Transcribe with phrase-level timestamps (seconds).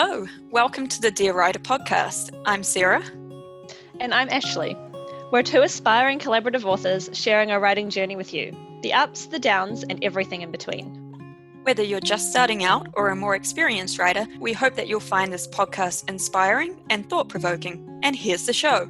[0.00, 2.30] Hello, welcome to the Dear Writer podcast.
[2.46, 3.02] I'm Sarah.
[3.98, 4.76] And I'm Ashley.
[5.32, 9.82] We're two aspiring collaborative authors sharing our writing journey with you the ups, the downs,
[9.82, 10.86] and everything in between.
[11.64, 15.32] Whether you're just starting out or a more experienced writer, we hope that you'll find
[15.32, 17.98] this podcast inspiring and thought provoking.
[18.04, 18.88] And here's the show.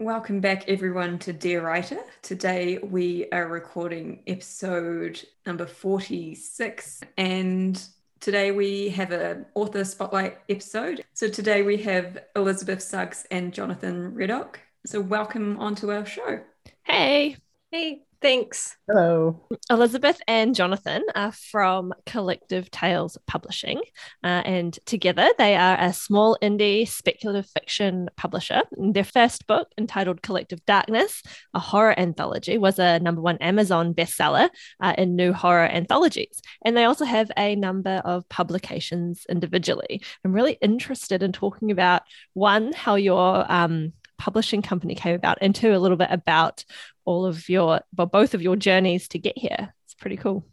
[0.00, 2.00] Welcome back, everyone, to Dear Writer.
[2.22, 7.86] Today we are recording episode number 46, and
[8.20, 11.04] today we have an author spotlight episode.
[11.14, 14.60] So today we have Elizabeth Suggs and Jonathan Reddoch.
[14.86, 16.40] So welcome onto our show.
[16.84, 17.36] Hey.
[17.70, 18.05] Hey.
[18.22, 18.76] Thanks.
[18.88, 19.46] Hello.
[19.70, 23.80] Elizabeth and Jonathan are from Collective Tales Publishing,
[24.24, 28.62] uh, and together they are a small indie speculative fiction publisher.
[28.72, 34.48] Their first book, entitled Collective Darkness, a horror anthology, was a number one Amazon bestseller
[34.80, 36.40] uh, in new horror anthologies.
[36.64, 40.02] And they also have a number of publications individually.
[40.24, 42.02] I'm really interested in talking about
[42.32, 46.64] one, how your um, publishing company came about, and two, a little bit about
[47.06, 49.74] all of your, well, both of your journeys to get here.
[49.86, 50.44] It's pretty cool.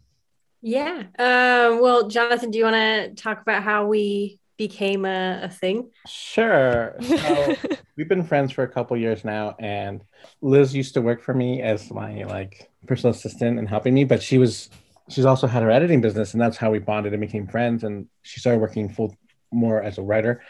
[0.62, 1.02] Yeah.
[1.18, 5.90] Um, well, Jonathan, do you want to talk about how we became a, a thing?
[6.06, 6.96] Sure.
[7.04, 7.54] So
[7.96, 10.02] we've been friends for a couple years now, and
[10.40, 14.22] Liz used to work for me as my like personal assistant and helping me, but
[14.22, 14.70] she was
[15.08, 17.84] she's also had her editing business, and that's how we bonded and became friends.
[17.84, 19.14] And she started working full
[19.52, 20.42] more as a writer,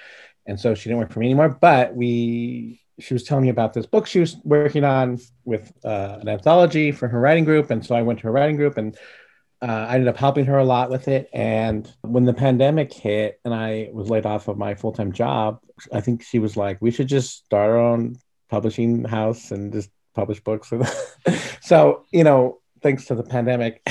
[0.47, 1.49] and so she didn't work for me anymore.
[1.49, 6.19] But we she was telling me about this book she was working on with uh,
[6.21, 7.71] an anthology for her writing group.
[7.71, 8.97] And so I went to her writing group and
[9.63, 11.29] uh, I ended up helping her a lot with it.
[11.33, 15.59] And when the pandemic hit and I was laid off of my full time job,
[15.93, 18.17] I think she was like, we should just start our own
[18.49, 20.73] publishing house and just publish books.
[21.61, 23.81] so, you know, thanks to the pandemic,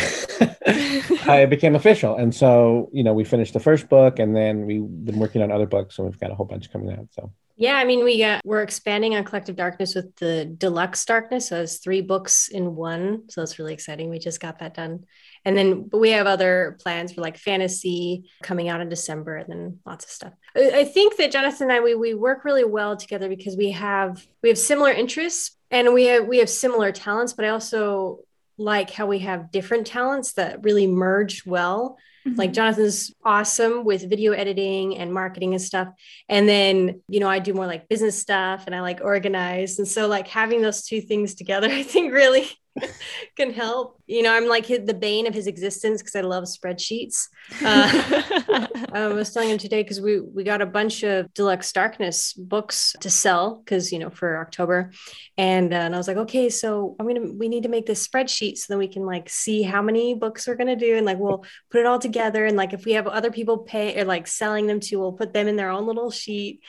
[1.28, 2.16] I became official.
[2.16, 5.52] And so, you know, we finished the first book and then we've been working on
[5.52, 5.97] other books.
[5.97, 7.08] and we've got a whole bunch coming out.
[7.12, 11.50] So, yeah, I mean, we got we're expanding on Collective Darkness with the Deluxe Darkness.
[11.50, 13.30] So it's three books in one.
[13.30, 14.09] So it's really exciting.
[14.09, 15.06] We just got that done.
[15.46, 19.50] And then but we have other plans for like fantasy coming out in December and
[19.50, 20.34] then lots of stuff.
[20.56, 24.25] I think that Jonathan and I we we work really well together because we have
[24.42, 28.19] we have similar interests and we have we have similar talents, but I also
[28.58, 31.97] like how we have different talents that really merge well
[32.28, 32.38] Mm-hmm.
[32.38, 35.89] Like Jonathan's awesome with video editing and marketing and stuff.
[36.29, 39.79] And then, you know, I do more like business stuff and I like organize.
[39.79, 42.50] And so like having those two things together, I think really
[43.38, 44.00] can help.
[44.07, 47.28] You know, I'm like the bane of his existence because I love spreadsheets.
[47.63, 52.33] Uh, I was telling him today because we we got a bunch of deluxe darkness
[52.33, 54.91] books to sell because you know for October,
[55.38, 58.07] and uh, and I was like, okay, so I'm gonna we need to make this
[58.07, 61.19] spreadsheet so that we can like see how many books we're gonna do and like
[61.19, 64.28] we'll put it all together and like if we have other people pay or like
[64.28, 66.62] selling them to, we'll put them in their own little sheet.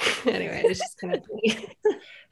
[0.26, 1.68] anyway, it's just kind of funny.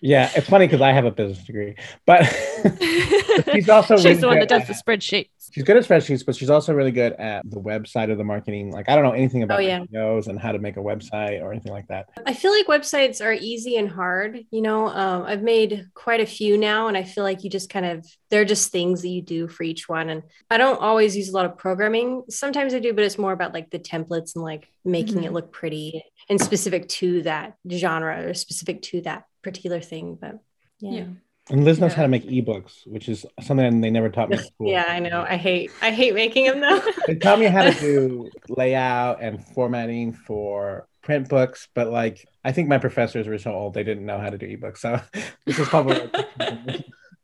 [0.02, 1.74] Yeah, it's funny because I have a business degree,
[2.06, 2.24] but
[3.52, 5.28] she's also she's really the one that does at, the spreadsheets.
[5.52, 8.70] She's good at spreadsheets, but she's also really good at the website of the marketing.
[8.70, 9.80] Like I don't know anything about oh, yeah.
[9.80, 12.08] videos and how to make a website or anything like that.
[12.24, 14.40] I feel like websites are easy and hard.
[14.50, 17.68] You know, um, I've made quite a few now, and I feel like you just
[17.68, 20.08] kind of they're just things that you do for each one.
[20.08, 22.22] And I don't always use a lot of programming.
[22.30, 25.24] Sometimes I do, but it's more about like the templates and like making mm-hmm.
[25.24, 30.16] it look pretty and specific to that genre or specific to that particular thing.
[30.18, 30.38] But
[30.78, 30.90] yeah.
[30.90, 31.04] yeah.
[31.50, 31.96] And Liz knows yeah.
[31.96, 34.38] how to make ebooks, which is something they never taught me.
[34.60, 35.26] yeah, I know.
[35.28, 36.80] I hate I hate making them though.
[37.06, 42.52] they taught me how to do layout and formatting for print books, but like I
[42.52, 44.78] think my professors were so old they didn't know how to do ebooks.
[44.78, 45.00] So
[45.44, 46.08] this is probably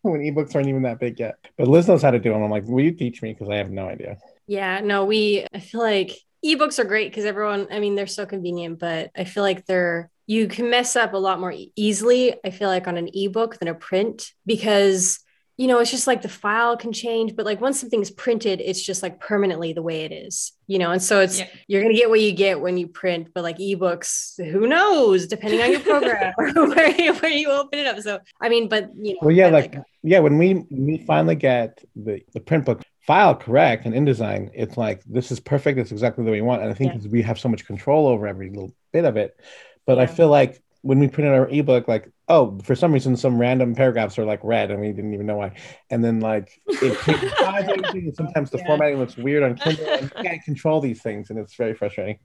[0.02, 1.36] when ebooks aren't even that big yet.
[1.56, 2.42] But Liz knows how to do them.
[2.42, 3.32] I'm like, will you teach me?
[3.32, 4.16] Because I have no idea.
[4.48, 6.10] Yeah, no, we I feel like
[6.44, 10.10] ebooks are great because everyone, I mean, they're so convenient, but I feel like they're,
[10.26, 13.68] you can mess up a lot more easily, I feel like on an ebook than
[13.68, 15.20] a print because,
[15.56, 18.82] you know, it's just like the file can change, but like once something's printed, it's
[18.82, 20.90] just like permanently the way it is, you know?
[20.90, 21.46] And so it's, yeah.
[21.68, 25.26] you're going to get what you get when you print, but like ebooks, who knows,
[25.28, 28.00] depending on your program or where you, where you open it up.
[28.00, 29.20] So, I mean, but, you know.
[29.22, 33.34] Well, yeah, like, like, yeah, when we, we finally get the, the print book, file
[33.34, 35.78] correct and InDesign, it's like this is perfect.
[35.78, 36.62] It's exactly the way we want.
[36.62, 37.08] And I think yeah.
[37.10, 39.38] we have so much control over every little bit of it.
[39.86, 40.02] But yeah.
[40.02, 43.74] I feel like when we printed our ebook, like, oh, for some reason, some random
[43.74, 45.52] paragraphs are like red and we didn't even know why.
[45.90, 48.06] And then like it everything.
[48.06, 48.66] And sometimes the yeah.
[48.66, 51.30] formatting looks weird on Kindle and you can't control these things.
[51.30, 52.18] And it's very frustrating.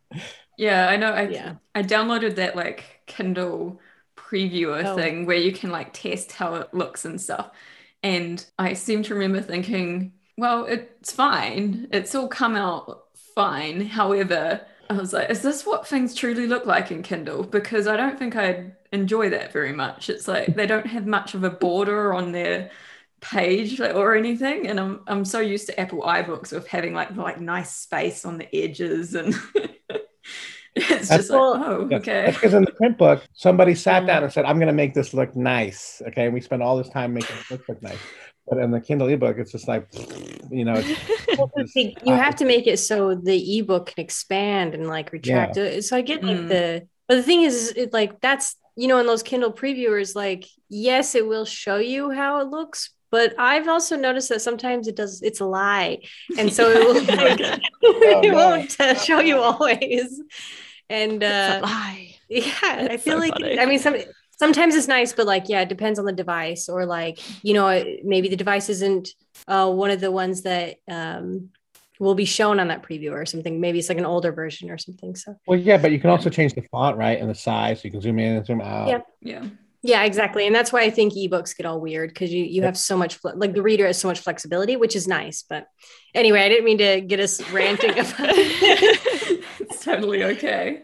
[0.58, 1.12] Yeah, I know.
[1.12, 1.56] I, yeah.
[1.76, 3.80] I downloaded that like Kindle
[4.18, 4.96] previewer oh.
[4.96, 7.52] thing where you can like test how it looks and stuff.
[8.04, 11.88] And I seem to remember thinking, well, it's fine.
[11.92, 13.04] It's all come out
[13.36, 13.86] fine.
[13.86, 17.44] However, I was like, is this what things truly look like in Kindle?
[17.44, 20.10] Because I don't think I'd enjoy that very much.
[20.10, 22.72] It's like they don't have much of a border on their
[23.22, 24.68] page or anything.
[24.68, 28.40] And I'm I'm so used to Apple iBooks of having like like nice space on
[28.40, 29.36] the edges and
[30.76, 32.22] it's That's- just like, oh, Yeah, okay.
[32.26, 34.08] That's because in the print book, somebody sat Mm.
[34.08, 36.02] down and said, I'm going to make this look nice.
[36.08, 36.26] Okay.
[36.26, 37.98] And we spent all this time making it look, look nice.
[38.52, 39.88] But in the Kindle ebook, it's just like,
[40.52, 40.90] you know, it's,
[41.72, 45.86] See, you have to make it so the ebook can expand and like retract it.
[45.86, 46.50] So I get like Mm.
[46.50, 50.46] the, but the thing is, it like that's you know in those Kindle previewers, like
[50.70, 54.98] yes, it will show you how it looks, but I've also noticed that sometimes it
[54.98, 55.22] does.
[55.22, 56.00] It's a lie,
[56.38, 57.40] and so it will like
[57.82, 60.22] it won't uh, show you always.
[60.90, 62.16] And It's a uh, lie.
[62.30, 63.60] yeah, I feel so like funny.
[63.60, 63.96] I mean some
[64.42, 67.68] sometimes it's nice, but like yeah, it depends on the device or like you know
[68.04, 69.10] maybe the device isn't
[69.48, 71.50] uh, one of the ones that um,
[72.00, 73.62] will be shown on that preview or something.
[73.62, 75.16] Maybe it's like an older version or something.
[75.16, 77.20] So well, yeah, but you can also change the font, right?
[77.20, 77.82] And the size.
[77.82, 78.88] So you can zoom in and zoom out.
[78.88, 79.02] Yeah.
[79.22, 79.46] yeah.
[79.84, 82.78] yeah, exactly, and that's why I think ebooks get all weird because you you have
[82.78, 85.44] so much fle- like the reader has so much flexibility, which is nice.
[85.48, 85.68] But
[86.16, 88.16] anyway, I didn't mean to get us ranting about.
[89.60, 90.82] it's totally okay.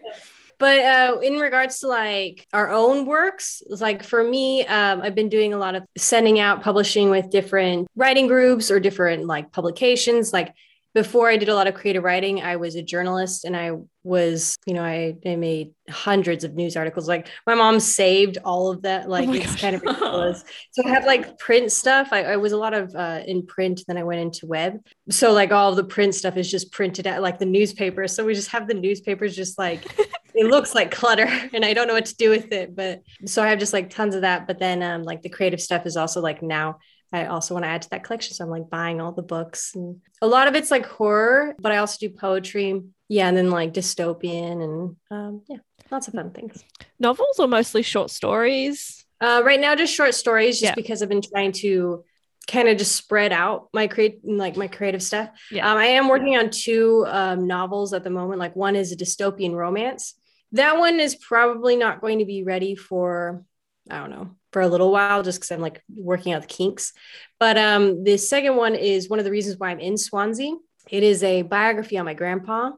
[0.59, 5.30] But uh, in regards to like our own works like for me um, i've been
[5.30, 10.31] doing a lot of sending out publishing with different writing groups or different like publications.
[10.31, 10.54] Like
[10.98, 13.70] before i did a lot of creative writing i was a journalist and i
[14.04, 18.72] was you know i, I made hundreds of news articles like my mom saved all
[18.72, 19.62] of that like my it's gosh.
[19.62, 22.96] kind of ridiculous so i have like print stuff I, I was a lot of
[22.96, 24.80] uh, in print then i went into web
[25.12, 28.34] so like all the print stuff is just printed out like the newspapers so we
[28.34, 29.86] just have the newspapers just like
[30.38, 32.76] it looks like clutter and I don't know what to do with it.
[32.76, 34.46] But so I have just like tons of that.
[34.48, 36.78] But then um like the creative stuff is also like now
[37.13, 38.33] I also want to add to that collection.
[38.36, 41.71] So I'm like buying all the books and a lot of it's like horror, but
[41.71, 42.83] I also do poetry.
[43.09, 45.57] Yeah, and then like dystopian and um yeah,
[45.89, 46.63] lots of fun things.
[47.00, 49.06] Novels or mostly short stories?
[49.21, 50.75] Uh right now just short stories just Yeah.
[50.75, 52.04] because I've been trying to
[52.48, 55.30] kind of just spread out my create like my creative stuff.
[55.51, 55.69] Yeah.
[55.71, 58.39] Um, I am working on two um, novels at the moment.
[58.39, 60.15] Like one is a dystopian romance.
[60.53, 63.44] That one is probably not going to be ready for
[63.89, 66.92] I don't know for a little while, just because I'm like working out the kinks.
[67.39, 70.51] But um, the second one is one of the reasons why I'm in Swansea.
[70.89, 72.71] It is a biography on my grandpa,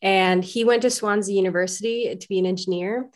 [0.00, 3.10] and he went to Swansea University to be an engineer,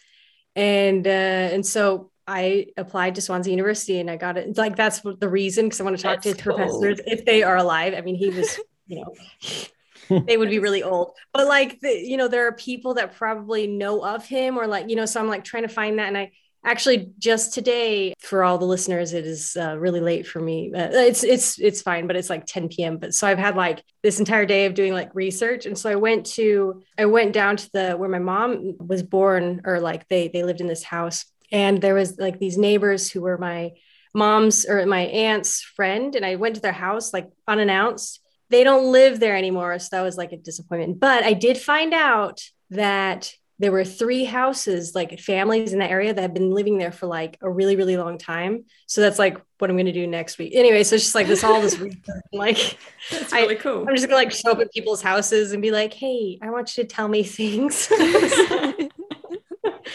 [0.54, 1.10] and uh,
[1.54, 4.54] and so I applied to Swansea University and I got it.
[4.58, 6.56] Like that's the reason because I want to talk to cool.
[6.56, 7.94] professors if they are alive.
[7.96, 11.12] I mean, he was, you know, they would be really old.
[11.32, 14.90] But like, the, you know, there are people that probably know of him or like,
[14.90, 16.08] you know, so I'm like trying to find that.
[16.08, 16.32] And I
[16.64, 20.72] actually just today, for all the listeners, it is uh, really late for me.
[20.74, 22.98] Uh, it's it's it's fine, but it's like 10 p.m.
[22.98, 25.96] But so I've had like this entire day of doing like research, and so I
[25.96, 30.28] went to I went down to the where my mom was born, or like they
[30.28, 33.72] they lived in this house, and there was like these neighbors who were my
[34.14, 38.20] mom's or my aunt's friend, and I went to their house like unannounced.
[38.50, 41.00] They don't live there anymore, so that was like a disappointment.
[41.00, 46.12] But I did find out that there were three houses, like families in that area
[46.14, 48.64] that have been living there for like a really, really long time.
[48.86, 50.52] So that's like what I'm going to do next week.
[50.56, 52.00] Anyway, so it's just like this, all this research.
[52.32, 52.78] Like,
[53.10, 53.86] That's I- really cool.
[53.86, 56.76] I'm just gonna like show up at people's houses and be like, "Hey, I want
[56.76, 57.74] you to tell me things."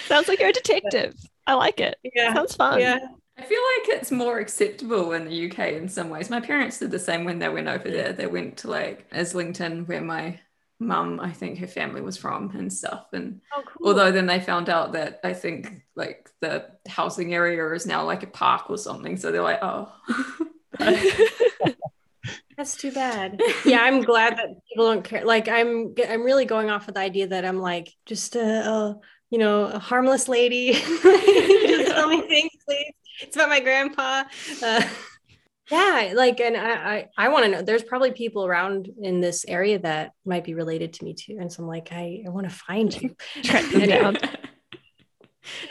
[0.08, 1.16] Sounds like you're a detective.
[1.48, 1.98] I like it.
[2.14, 2.80] yeah, Sounds fun.
[2.80, 3.00] yeah,
[3.38, 6.30] I feel like it's more acceptable in the UK in some ways.
[6.30, 8.14] My parents did the same when they went over there.
[8.14, 10.40] They went to like Islington, where my
[10.80, 13.08] mum, I think her family was from and stuff.
[13.14, 13.88] And oh, cool.
[13.88, 18.24] although then they found out that I think like the housing area is now like
[18.24, 19.18] a park or something.
[19.18, 19.92] So they're like, oh.
[22.58, 23.42] That's too bad.
[23.66, 25.26] Yeah, I'm glad that people don't care.
[25.26, 29.00] Like, I'm I'm really going off with the idea that I'm like just a, a
[29.30, 30.72] you know a harmless lady.
[30.74, 32.94] just tell me things, please.
[33.22, 34.24] It's about my grandpa.
[34.64, 34.84] Uh,
[35.72, 37.62] yeah, like, and I I, I want to know.
[37.62, 41.52] There's probably people around in this area that might be related to me too, and
[41.52, 43.16] so I'm like, I I want to find you.
[43.44, 44.18] Track them down.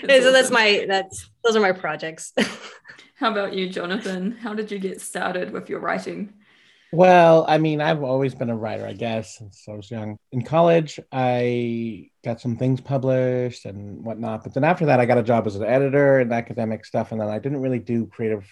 [0.03, 0.55] That's so that's awesome.
[0.55, 2.33] my that's those are my projects.
[3.17, 4.33] How about you, Jonathan?
[4.33, 6.35] How did you get started with your writing?
[6.93, 10.17] Well, I mean, I've always been a writer, I guess, since I was young.
[10.31, 14.45] In college, I got some things published and whatnot.
[14.45, 17.11] But then after that, I got a job as an editor and academic stuff.
[17.11, 18.49] And then I didn't really do creative,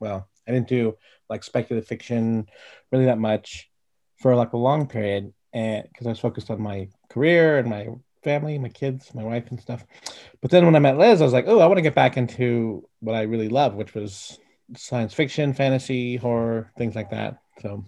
[0.00, 0.96] well, I didn't do
[1.28, 2.48] like speculative fiction
[2.90, 3.70] really that much
[4.18, 5.32] for like a long period.
[5.52, 7.88] And because I was focused on my career and my
[8.22, 9.84] family, my kids, my wife, and stuff.
[10.40, 12.16] But then when I met Liz, I was like, oh, I want to get back
[12.16, 14.38] into what I really love, which was
[14.76, 17.38] science fiction, fantasy, horror, things like that.
[17.60, 17.84] So,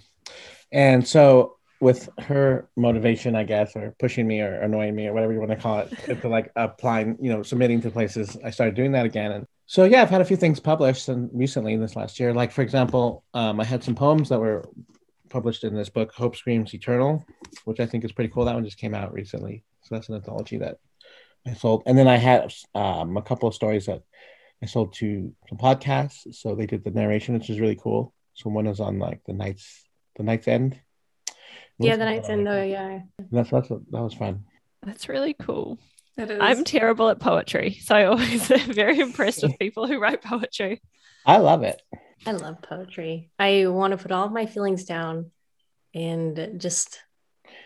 [0.70, 5.32] and so with her motivation, I guess, or pushing me or annoying me or whatever
[5.32, 8.76] you want to call it, to like applying, you know, submitting to places, I started
[8.76, 9.32] doing that again.
[9.32, 12.32] And so, yeah, I've had a few things published and recently in this last year.
[12.32, 14.64] Like, for example, um, I had some poems that were
[15.28, 17.24] published in this book, Hope Screams Eternal,
[17.64, 18.44] which I think is pretty cool.
[18.44, 19.64] That one just came out recently.
[19.82, 20.78] So that's an anthology that
[21.44, 21.82] I sold.
[21.86, 24.04] And then I had um, a couple of stories that
[24.62, 26.32] I sold to some podcasts.
[26.32, 28.14] So they did the narration, which is really cool.
[28.34, 29.82] So one is on like the night's
[30.14, 30.80] the night's end.
[31.84, 32.48] Yeah, the night's end.
[32.48, 33.00] Oh, yeah.
[33.30, 34.44] That's that's that was fun.
[34.82, 35.78] That's really cool.
[36.16, 36.38] That is.
[36.40, 40.82] I'm terrible at poetry, so I always am very impressed with people who write poetry.
[41.24, 41.80] I love it.
[42.26, 43.30] I love poetry.
[43.38, 45.30] I want to put all of my feelings down
[45.94, 47.00] and just,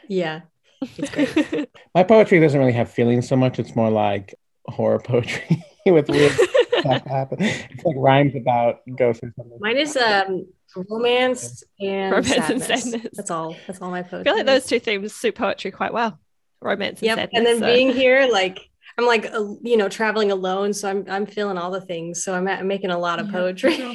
[0.09, 0.43] yeah,
[0.81, 1.69] it's great.
[1.95, 3.59] My poetry doesn't really have feelings so much.
[3.59, 4.35] It's more like
[4.67, 6.56] horror poetry with weird stuff happen.
[6.85, 9.59] It's like rhymes about ghosts or something.
[9.61, 10.47] Mine is um
[10.91, 12.83] romance and Romance and sadness.
[12.85, 13.09] sadness.
[13.15, 13.57] That's all.
[13.67, 14.21] That's all my poetry.
[14.21, 16.19] I feel like those two themes suit poetry quite well.
[16.61, 17.17] Romance and Yep.
[17.19, 17.31] sadness.
[17.35, 18.69] And then so- being here, like
[18.99, 22.23] I'm like uh, you know traveling alone, so I'm I'm feeling all the things.
[22.25, 23.33] So I'm, I'm making a lot of Yeah.
[23.33, 23.95] poetry.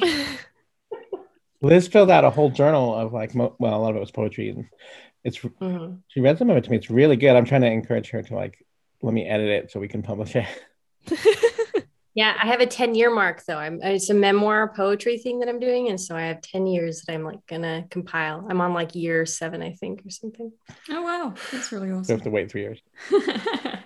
[1.60, 4.10] Liz filled out a whole journal of like, mo- well, a lot of it was
[4.10, 4.64] poetry, and
[5.24, 5.98] it's Mhm.
[6.08, 6.76] she read some of it to me.
[6.76, 7.36] It's really good.
[7.36, 8.64] I'm trying to encourage her to like
[9.02, 10.46] let me edit it so we can publish it.
[12.14, 13.56] Yeah, I have a 10 year mark though.
[13.56, 17.02] I'm it's a memoir poetry thing that I'm doing, and so I have 10 years
[17.02, 18.46] that I'm like gonna compile.
[18.50, 20.52] I'm on like year seven, I think, or something.
[20.90, 22.12] oh wow, that's really awesome.
[22.12, 22.80] You have to wait three years.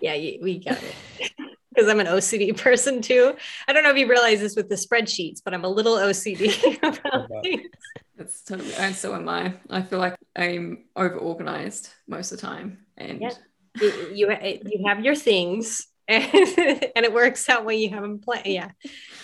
[0.02, 1.32] Yeah, you, we got it.
[1.74, 3.34] Because I'm an OCD person too.
[3.68, 6.78] I don't know if you realize this with the spreadsheets, but I'm a little OCD
[6.82, 7.68] about things.
[8.16, 8.72] That's totally.
[8.74, 9.52] And so am I.
[9.68, 13.30] I feel like I'm over organized most of the time, and Yeah.
[13.78, 16.24] You, you you have your things, and,
[16.96, 18.42] and it works out when you have them plan.
[18.44, 18.70] Yeah,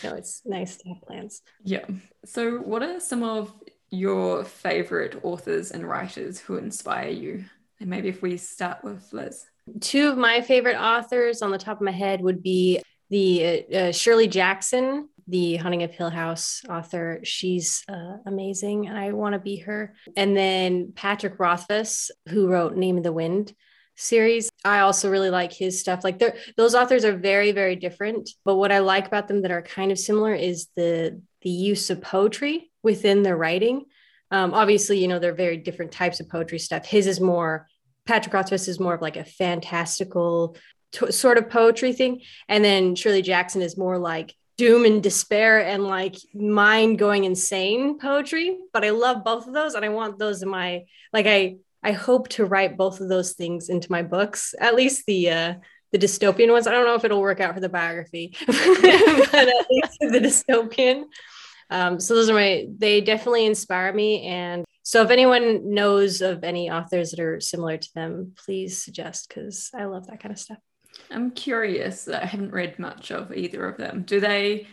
[0.02, 1.42] no, it's nice to have plans.
[1.64, 1.84] Yeah.
[2.24, 3.52] So, what are some of
[3.90, 7.44] your favorite authors and writers who inspire you?
[7.80, 9.44] And maybe if we start with Liz.
[9.80, 13.76] Two of my favorite authors on the top of my head would be the uh,
[13.76, 17.20] uh, Shirley Jackson, the Haunting of Hill House author.
[17.22, 19.94] She's uh, amazing, and I want to be her.
[20.16, 23.54] And then Patrick Rothfuss, who wrote Name of the Wind
[23.96, 24.50] series.
[24.64, 26.04] I also really like his stuff.
[26.04, 26.22] Like
[26.56, 28.30] those authors are very, very different.
[28.44, 31.90] But what I like about them that are kind of similar is the the use
[31.90, 33.84] of poetry within their writing.
[34.30, 36.87] Um, obviously, you know, they're very different types of poetry stuff.
[36.87, 37.66] His is more
[38.06, 40.56] Patrick Rothfuss is more of like a fantastical
[40.92, 42.22] t- sort of poetry thing.
[42.49, 47.99] And then Shirley Jackson is more like doom and despair and like mind going insane
[47.99, 48.58] poetry.
[48.72, 51.92] But I love both of those and I want those in my like I I
[51.92, 55.54] hope to write both of those things into my books, at least the uh
[55.92, 56.66] the dystopian ones.
[56.66, 61.04] I don't know if it'll work out for the biography, but at least the dystopian.
[61.70, 66.44] Um, so those are my they definitely inspire me and so if anyone knows of
[66.44, 70.38] any authors that are similar to them please suggest because i love that kind of
[70.38, 70.58] stuff
[71.10, 72.08] I'm curious.
[72.08, 74.02] I haven't read much of either of them.
[74.02, 74.66] Do they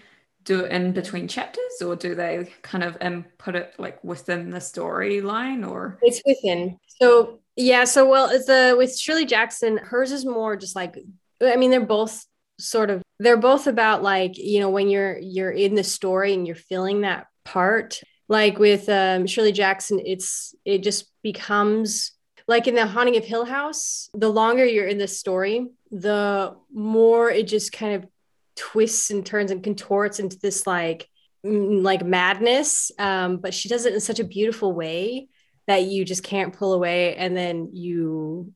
[0.44, 4.50] do it in between chapters, or do they kind of um, put it like within
[4.50, 5.70] the storyline?
[5.70, 10.76] Or it's within so yeah so well the with shirley jackson hers is more just
[10.76, 10.98] like
[11.42, 12.26] i mean they're both
[12.58, 16.46] sort of they're both about like you know when you're you're in the story and
[16.46, 22.14] you're feeling that part like with um, shirley jackson it's it just becomes
[22.48, 27.30] like in the haunting of hill house the longer you're in the story the more
[27.30, 28.10] it just kind of
[28.60, 31.08] twists and turns and contorts into this like
[31.44, 35.28] like madness um, but she does it in such a beautiful way
[35.68, 38.54] that you just can't pull away and then you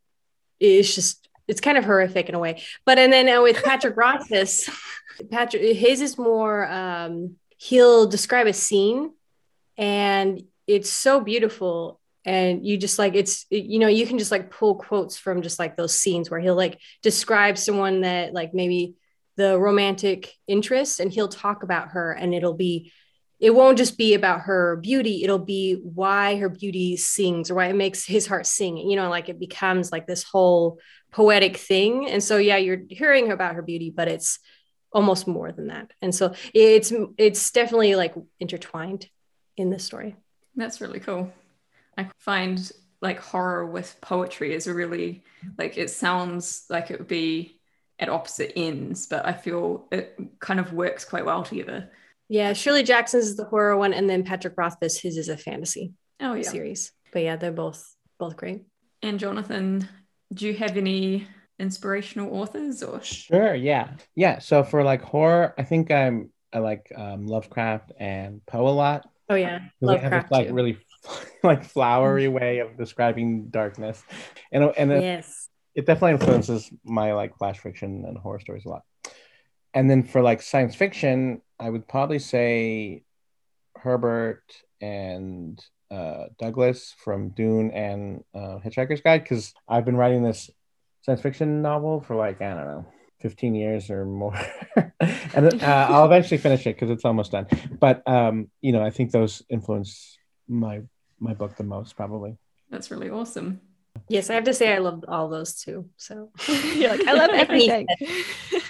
[0.60, 2.62] it's just it's kind of horrific in a way.
[2.86, 4.70] But and then uh, with patrick rothfuss
[5.32, 9.12] patrick his is more um he'll describe a scene
[9.78, 14.50] and it's so beautiful and you just like it's you know you can just like
[14.50, 18.96] pull quotes from just like those scenes where he'll like describe someone that like maybe
[19.36, 22.92] the romantic interest and he'll talk about her and it'll be
[23.40, 27.68] it won't just be about her beauty it'll be why her beauty sings or why
[27.68, 30.80] it makes his heart sing you know like it becomes like this whole
[31.14, 32.10] poetic thing.
[32.10, 34.40] And so yeah you're hearing about her beauty but it's
[34.92, 35.92] almost more than that.
[36.02, 39.10] And so it's it's definitely like intertwined
[39.58, 40.16] in the story.
[40.56, 41.32] That's really cool.
[41.98, 42.72] I find
[43.02, 45.24] like horror with poetry is a really
[45.58, 47.60] like it sounds like it would be
[48.00, 51.92] at opposite ends, but I feel it kind of works quite well together.
[52.30, 55.92] yeah shirley jackson's is the horror one and then patrick rothfuss his is a fantasy
[56.20, 56.44] Oh yeah.
[56.50, 57.84] series but yeah they're both
[58.18, 58.62] both great
[59.04, 59.88] And Jonathan,
[60.34, 61.28] do you have any
[61.60, 63.88] inspirational authors or Sure, yeah.
[64.16, 64.40] Yeah.
[64.40, 69.02] So for like horror, I think I'm I like um, Lovecraft and Poe a lot.
[69.30, 70.54] oh yeah 'Cause they have lovecraft this, like too.
[70.54, 70.78] really
[71.44, 74.02] like flowery way of describing darkness,
[74.52, 75.50] and and yes.
[75.76, 78.84] It definitely influences my like flash fiction and horror stories a lot.
[79.74, 83.04] And then for like science fiction, I would probably say
[83.76, 84.44] Herbert
[84.82, 90.50] and uh, Douglas from Dune and uh, Hitchhiker's Guide because I've been writing this
[91.02, 92.86] science fiction novel for like I don't know
[93.22, 94.38] 15 years or more
[95.00, 97.48] and uh, I'll eventually finish it because it's almost done
[97.80, 100.82] but um, you know I think those influence my
[101.20, 102.38] my book the most probably
[102.70, 103.62] That's really awesome.
[104.10, 105.90] Yes, I have to say I loved all those too.
[105.98, 107.88] So You're like, I love everything.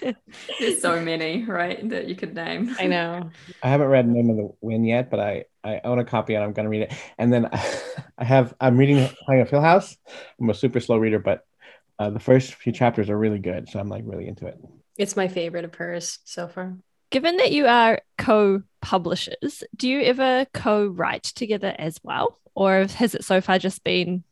[0.59, 2.75] There's so many, right, that you could name.
[2.79, 3.29] I know.
[3.61, 6.43] I haven't read Name of the Wind yet, but I I own a copy and
[6.43, 6.93] I'm gonna read it.
[7.17, 7.49] And then
[8.17, 9.97] I have I'm reading Haunting of Hill House.
[10.39, 11.45] I'm a super slow reader, but
[11.99, 14.57] uh, the first few chapters are really good, so I'm like really into it.
[14.97, 16.75] It's my favorite of hers so far.
[17.09, 23.23] Given that you are co-publishers, do you ever co-write together as well, or has it
[23.23, 24.23] so far just been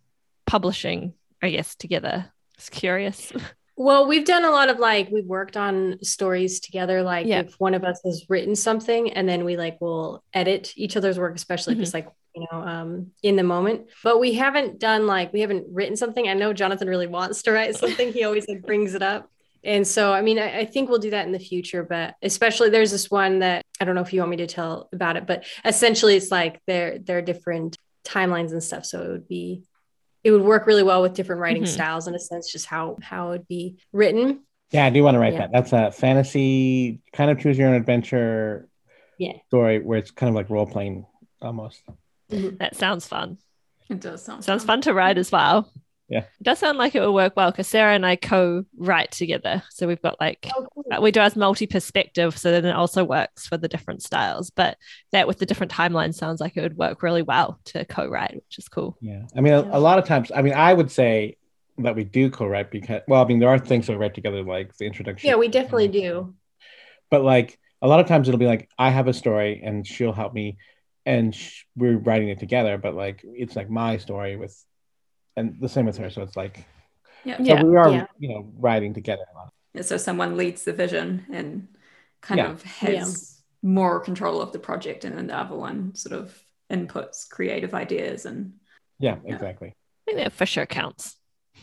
[0.52, 1.14] publishing?
[1.42, 2.32] I guess together.
[2.58, 3.32] It's curious.
[3.78, 7.02] Well, we've done a lot of like we've worked on stories together.
[7.02, 7.40] Like Yeah.
[7.40, 11.18] if one of us has written something, and then we like will edit each other's
[11.18, 11.84] work, especially if Mhm.
[11.84, 13.88] it's like you know um, in the moment.
[14.04, 16.28] But we haven't done like we haven't written something.
[16.28, 18.12] I know Jonathan really wants to write something.
[18.14, 19.30] he always like brings it up.
[19.64, 22.70] And so, I mean, I, I think we'll do that in the future, but especially
[22.70, 25.26] there's this one that I don't know if you want me to tell about it,
[25.26, 28.86] but essentially it's like there, there are different timelines and stuff.
[28.86, 29.62] So it would be,
[30.24, 31.68] it would work really well with different writing Mhm.
[31.68, 34.42] styles in a sense, just how, how it would be written.
[34.72, 35.48] Yeah, I do want to write Yeah.
[35.48, 35.52] that.
[35.52, 38.70] That's a fantasy kind of choose your own adventure
[39.18, 39.34] Yeah.
[39.48, 41.06] story where it's kind of like role playing
[41.42, 41.82] almost.
[42.30, 43.38] that sounds fun.
[43.90, 45.70] It does sound Sounds fun to write as well.
[46.12, 46.20] Yeah.
[46.40, 49.64] It does sound like it will work well because Sarah and I co-write together.
[49.70, 50.84] So we've got like Oh, cool.
[50.92, 54.50] uh, we do as multi-perspective, so then it also works for the different styles.
[54.50, 54.78] But
[55.14, 58.58] that with the different timelines sounds like it would work really well to co-write, which
[58.60, 58.98] is cool.
[59.02, 59.24] Yeah.
[59.38, 59.70] I mean, a, Yeah.
[59.72, 61.38] a lot of times, I mean, I would say
[61.78, 64.44] that we do co-write because, well, I mean, there are things that we write together,
[64.44, 65.30] like the introduction.
[65.30, 66.36] Yeah, we definitely do.
[67.10, 70.14] But like a lot of times it'll be like, I have a story and she'll
[70.14, 70.58] help me
[71.06, 74.62] and sh- we're writing it together, but like, it's like my story with,
[75.38, 76.10] and the same with her.
[76.10, 76.66] So it's like,
[77.24, 77.40] Yeah.
[77.44, 77.64] so Yeah.
[77.64, 78.08] we are, Yeah.
[78.20, 79.54] you know, writing together a lot.
[79.74, 81.68] Yeah, So someone leads the vision and
[82.22, 82.46] kind Yeah.
[82.46, 87.30] of has more control of the project, and then the other one sort of inputs
[87.30, 88.54] creative ideas and
[89.00, 89.36] Yeah, Yeah.
[89.36, 89.74] exactly.
[90.08, 91.18] I think that for sure counts.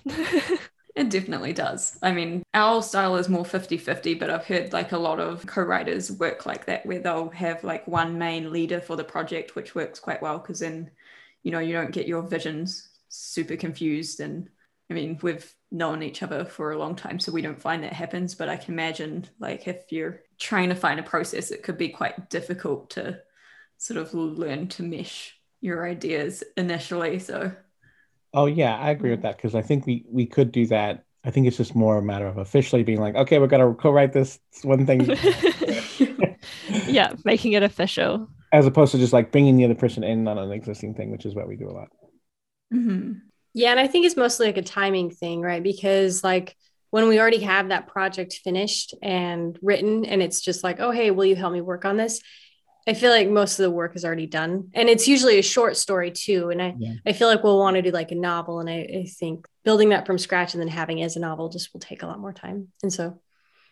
[0.96, 1.96] It definitely does.
[2.02, 5.46] I mean, our style is more 50 50, but I've heard like a lot of
[5.46, 9.54] co writers work like that, where they'll have like one main leader for the project,
[9.54, 10.90] which works quite well because then,
[11.44, 14.20] you know, you don't get your visions super confused.
[14.20, 14.48] And
[14.90, 17.92] I mean, we've known each other for a long time, so we don't find that
[17.92, 18.34] happens.
[18.34, 21.88] But I can imagine like if you're trying to find a process, it could be
[21.90, 23.20] quite difficult to
[23.78, 27.18] sort of learn to mesh your ideas initially.
[27.18, 27.52] So,
[28.34, 31.04] Oh yeah, I agree with that because I think we we could do that.
[31.24, 34.12] I think it's just more a matter of officially being like, okay, we're gonna co-write
[34.12, 35.10] this one thing,
[36.86, 38.28] yeah, making it official.
[38.52, 41.26] as opposed to just like bringing the other person in on an existing thing, which
[41.26, 41.88] is what we do a lot.
[42.72, 43.20] Mhm.
[43.54, 45.62] Yeah, and I think it's mostly like a timing thing, right?
[45.62, 46.54] Because like
[46.90, 51.10] when we already have that project finished and written, and it's just like, oh, hey,
[51.10, 52.20] will you help me work on this?
[52.86, 54.70] I feel like most of the work is already done.
[54.74, 56.48] And it's usually a short story too.
[56.48, 56.94] And I, Yeah.
[57.06, 58.60] I feel like we'll want to do like a novel.
[58.60, 61.50] And I, I think building that from scratch and then having it as a novel
[61.50, 62.68] just will take a lot more time.
[62.82, 63.20] And so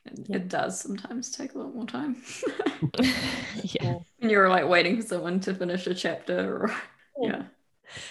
[0.05, 0.37] It, Yeah.
[0.37, 2.17] it does sometimes take a lot more time.
[3.63, 3.99] yeah.
[4.21, 6.77] and you're like waiting for someone to finish a chapter or
[7.23, 7.43] yeah.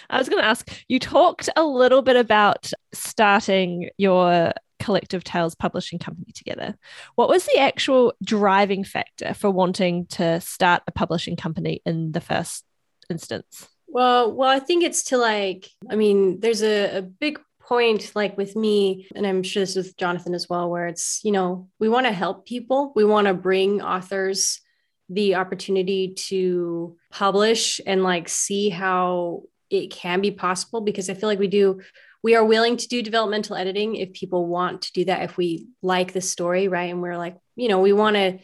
[0.09, 5.55] I was going to ask you talked a little bit about starting your collective tales
[5.55, 6.75] publishing company together.
[7.15, 12.21] What was the actual driving factor for wanting to start a publishing company in the
[12.21, 12.63] first
[13.09, 13.67] instance?
[13.87, 18.37] Well, well, I think it's to like, I mean, there's a, a big point like
[18.37, 21.69] with me, and I'm sure this is with Jonathan as well, where it's, you know,
[21.79, 22.91] we want to help people.
[22.95, 24.61] We want to bring authors
[25.09, 29.43] the opportunity to publish and like see how
[29.83, 31.81] it can be possible because I feel like we do
[32.23, 35.67] we are willing to do developmental editing if people want to do that if we
[35.81, 36.91] like the story right?
[36.91, 38.39] And we're like you know we want to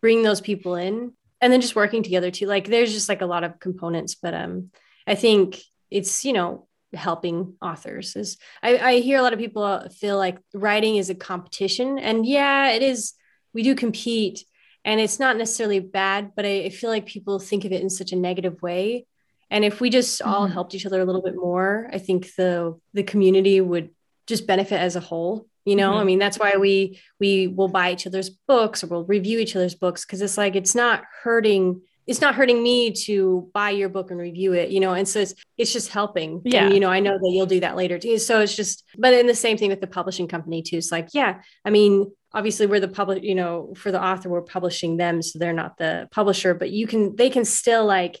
[0.00, 1.12] bring those people in.
[1.42, 4.34] And then just working together too like there's just like a lot of components but
[4.34, 4.70] um
[5.06, 5.58] i think
[5.90, 10.38] it's you know helping authors is I, I hear a lot of people feel like
[10.52, 13.14] writing is a competition and yeah it is
[13.54, 14.44] we do compete
[14.84, 17.90] and it's not necessarily bad but I, I feel like people think of it in
[17.90, 19.06] such a negative way
[19.50, 20.52] and if we just all Mhm.
[20.52, 23.90] helped each other a little bit more i think the the community would
[24.26, 26.06] just benefit as a whole you know i Mhm.
[26.06, 29.74] mean that's why we we will buy each other's books or we'll review each other's
[29.74, 34.10] books because it's like it's not hurting it's not hurting me to buy your book
[34.10, 36.42] and review it, you know, and so it's, it's just helping.
[36.44, 36.64] Yeah.
[36.64, 38.18] And, you know, I know that you'll do that later too.
[38.18, 40.78] So it's just, but in the same thing with the publishing company too.
[40.78, 44.42] It's like, yeah, I mean, obviously we're the public, you know, for the author, we're
[44.42, 45.22] publishing them.
[45.22, 48.18] So they're not the publisher, but you can, they can still like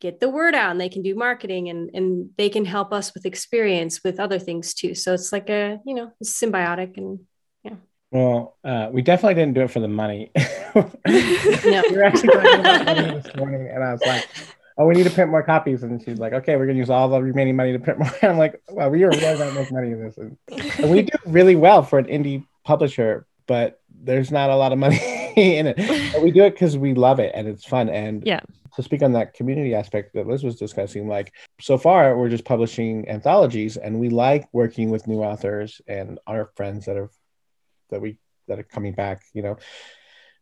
[0.00, 3.12] get the word out and they can do marketing and, and they can help us
[3.14, 4.94] with experience with other things too.
[4.94, 7.20] So it's like a, you know, symbiotic and
[7.62, 7.74] yeah.
[8.10, 10.32] Well, uh, we definitely didn't do it for the money.
[10.72, 11.82] No.
[11.90, 14.24] we were actually talking about money this morning, and I was like,
[14.78, 17.08] "Oh, we need to print more copies." And she's like, "Okay, we're gonna use all
[17.08, 19.72] the remaining money to print more." And I'm like, "Well, we are really gonna make
[19.72, 20.38] money in this." And,
[20.78, 24.78] and we do really well for an indie publisher, but there's not a lot of
[24.78, 25.76] money in it.
[26.12, 27.88] But we do it because we love it and it's fun.
[27.88, 28.40] And Yeah.
[28.76, 32.44] to speak on that community aspect that Liz was discussing, like so far we're just
[32.44, 37.10] publishing anthologies, and we like working with new authors and our friends that are
[37.90, 39.22] that we that are coming back.
[39.34, 39.56] You know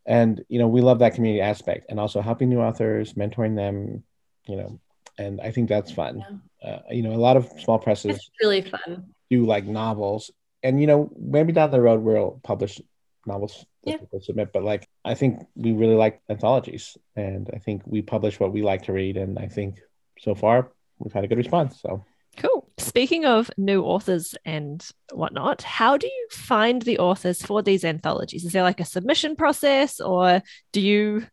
[0.09, 4.03] and you know we love that community aspect and also helping new authors mentoring them
[4.47, 4.81] you know
[5.19, 6.25] and i think that's fun
[6.65, 9.13] uh, you know a lot of small presses it's really fun.
[9.31, 10.31] do like novels
[10.63, 12.81] and you know maybe down the road we'll publish
[13.29, 13.97] novels that Yeah.
[13.99, 18.41] people submit but like i think we really like anthologies and i think we publish
[18.41, 19.79] what we like to read and i think
[20.19, 22.05] so far we've had a good response so
[22.37, 22.69] Cool.
[22.79, 28.45] Speaking of new authors and whatnot, how do you find the authors for these anthologies?
[28.45, 30.41] Is there like a submission process or
[30.73, 31.27] do you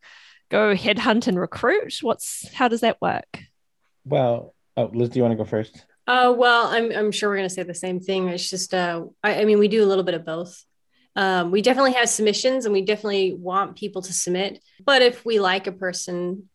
[0.49, 1.93] go headhunt and recruit?
[2.01, 3.31] What's how does that work?
[4.03, 7.38] well oh liz do you want to go first Uh, well, I'm, I'm sure we're
[7.41, 8.29] going to say the same thing.
[8.29, 10.53] It's just, uh, I, I mean, we do a little bit of both.
[11.15, 14.62] Um, we definitely have submissions and we definitely want people to submit.
[14.84, 16.49] But if we like a person,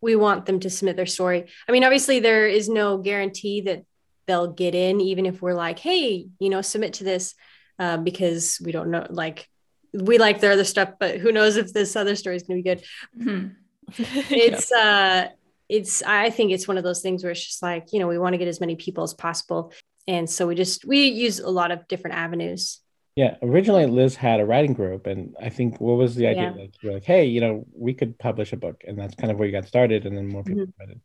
[0.00, 1.46] we want them to submit their story.
[1.68, 3.84] I mean, obviously, there is no guarantee that
[4.26, 7.34] they'll get in, even if we're like, hey, you know, submit to this,
[7.78, 9.48] uh, because we don't know, like,
[9.94, 12.62] we like their other stuff, but who knows if this other story is going to
[12.62, 12.84] be good
[13.18, 13.56] Mhm.
[14.30, 15.28] it's uh
[15.68, 18.16] it's i think it's one of those things where it's just like you know we
[18.16, 19.72] want to get as many people as possible
[20.06, 22.80] and so we just we use a lot of different avenues
[23.14, 26.54] Yeah, originally Liz had a writing group, and I think what was the idea?
[26.56, 26.62] Yeah.
[26.62, 29.38] Like, you're like, hey, you know, we could publish a book, and that's kind of
[29.38, 30.72] where you got started, and then more people Mhm.
[30.80, 31.00] read it.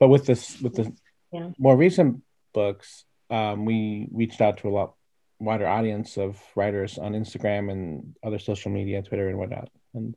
[0.00, 0.92] But with this, with the
[1.32, 1.50] Yeah.
[1.58, 4.94] more recent books, um, we reached out to a lot
[5.38, 10.16] wider audience of writers on Instagram and other social media, Twitter and whatnot, and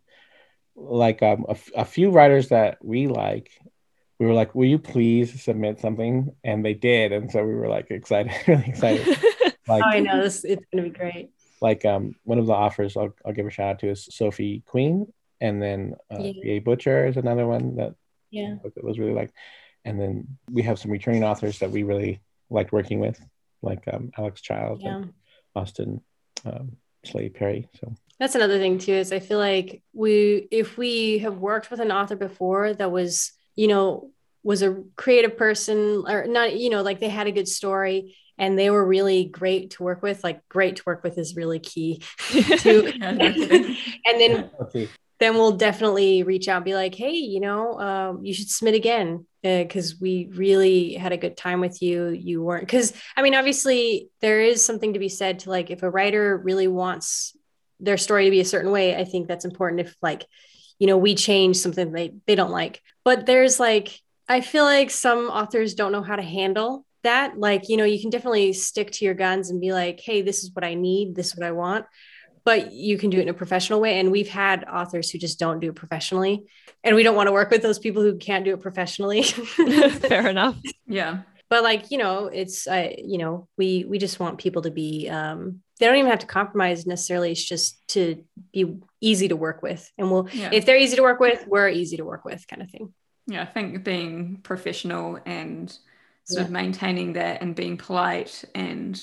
[0.76, 3.52] like um, a, f- a few writers that we like.
[4.20, 7.68] We were like, "Will you please submit something?" And they did, and so we were
[7.68, 9.06] like excited, really excited.
[9.68, 10.22] Like, oh i know.
[10.22, 11.30] This it's going to be great.
[11.62, 14.64] like um one of the offers I'll, I'll give a shout out to is Sophie
[14.66, 16.34] Queen and then uh, Yeah.
[16.42, 16.60] B.A.
[16.60, 17.96] Butcher is another one that
[18.30, 18.56] yeah.
[18.64, 19.32] That was really like
[19.86, 23.20] and then we have some returning authors that we really liked working with
[23.62, 24.96] like um, Alex Child yeah.
[24.98, 25.14] And
[25.56, 26.02] Austin
[26.46, 27.94] um, Slade Perry so.
[28.20, 31.92] That's another thing too is i feel like we if we have worked with an
[31.92, 34.12] author before that was you know
[34.44, 38.58] was a creative person or not you know like they had a good story and
[38.58, 42.02] they were really great to work with like great to work with is really key
[42.30, 43.78] to Yeah, no kidding.
[44.06, 44.90] and then okay.
[45.20, 48.76] then we'll definitely reach out and be like hey you know um, you should submit
[48.76, 52.10] again because we really had a good time with you.
[52.10, 55.84] You weren't because i mean obviously there is something to be said to like if
[55.84, 57.36] a writer really wants
[57.80, 60.26] their story to be a certain way i think that's important if like
[60.80, 62.82] you know we change something they they don't like.
[63.04, 67.70] But there's like i feel like some authors don't know how to handle that like
[67.70, 70.52] you know you can definitely stick to your guns and be like hey this is
[70.54, 71.86] what i need this is what i want
[72.44, 75.38] but you can do it in a professional way and we've had authors who just
[75.40, 76.44] don't do it professionally
[76.84, 80.28] and we don't want to work with those people who can't do it professionally Fair
[80.28, 80.56] enough.
[80.88, 81.20] Yeah.
[81.50, 85.08] but like you know it's uh, you know we we just want people to be
[85.10, 89.62] um they don't even have to compromise necessarily it's just to be easy to work
[89.62, 90.50] with and we'll Yeah.
[90.52, 92.94] if they're easy to work with we're easy to work with kind of thing
[93.28, 95.68] Yeah, I think being professional and
[96.28, 99.02] sort of maintaining that and being polite and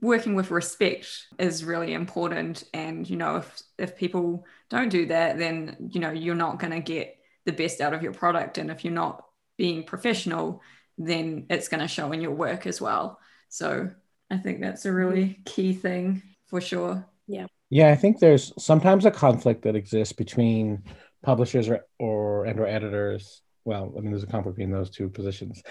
[0.00, 2.64] working with respect is really important.
[2.74, 6.72] And you know, if if people don't do that, then you know you're not going
[6.72, 8.58] to get the best out of your product.
[8.58, 9.24] And if you're not
[9.56, 10.62] being professional,
[10.98, 13.18] then it's going to show in your work as well.
[13.48, 13.90] So
[14.30, 14.96] I think that's a mm-hmm.
[14.96, 17.06] really key thing for sure.
[17.26, 20.82] yeah Yeah, I think there's sometimes a conflict that exists between
[21.22, 25.08] publishers or, or and or editors well I mean there's a conflict between those two
[25.08, 25.62] positions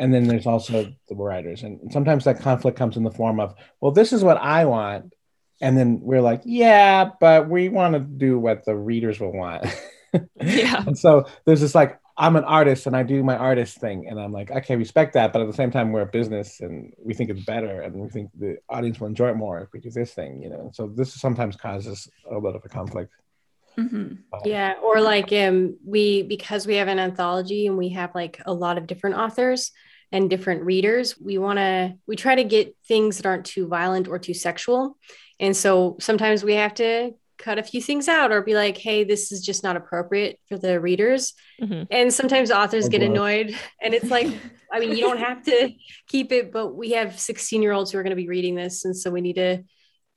[0.00, 1.62] and then there's also the writers.
[1.62, 5.12] And sometimes that conflict comes in the form of well this is what i want.
[5.60, 9.66] And then we're like yeah but we want to do what the readers will want.
[10.42, 10.82] Yeah.
[10.88, 14.08] and so there's this like i'm an artist and i do my artist thing.
[14.08, 15.32] And i'm like okay respect that.
[15.32, 17.82] But at the same time we're a business and we think it's better.
[17.82, 20.50] And we think the audience will enjoy it more if we do this thing you
[20.50, 20.70] know.
[20.72, 23.12] So this sometimes causes a little bit of a conflict.
[23.78, 24.18] Mhm.
[24.44, 28.52] Yeah, or like um we because we have an anthology and we have like a
[28.52, 29.70] lot of different authors
[30.12, 34.08] and different readers, we want to we try to get things that aren't too violent
[34.08, 34.96] or too sexual.
[35.38, 39.04] And so sometimes we have to cut a few things out or be like, "Hey,
[39.04, 41.86] this is just not appropriate for the readers." Mhm.
[41.90, 44.28] And sometimes authors Oh, get annoyed and it's like
[44.72, 45.70] I mean, you don't have to
[46.06, 49.10] keep it, but we have 16-year-olds who are going to be reading this and so
[49.10, 49.64] we need to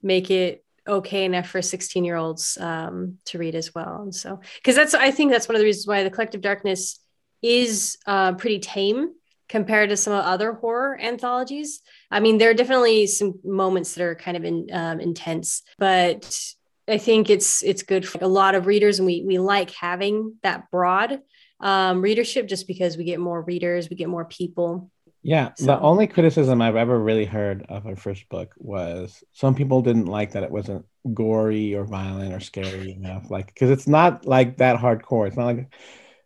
[0.02, 4.02] make it okay enough for 16 year olds um, to read as well.
[4.02, 7.00] And so, because that's, I think that's one of the reasons why the Collective Darkness
[7.42, 9.12] is uh, pretty tame
[9.48, 11.80] compared to some other horror anthologies.
[12.10, 16.38] I mean, there are definitely some moments that are kind of in, um, intense, but
[16.86, 20.34] I think it's it's good for a lot of readers, and we we like having
[20.42, 21.20] that broad
[21.60, 24.90] um, readership just because we get more readers, we get more people.
[25.22, 29.80] Yeah, the only criticism I've ever really heard of our first book was some people
[29.80, 33.30] didn't like that it wasn't gory or violent or scary enough.
[33.30, 35.26] Like, because it's not like that hardcore.
[35.26, 35.72] It's not like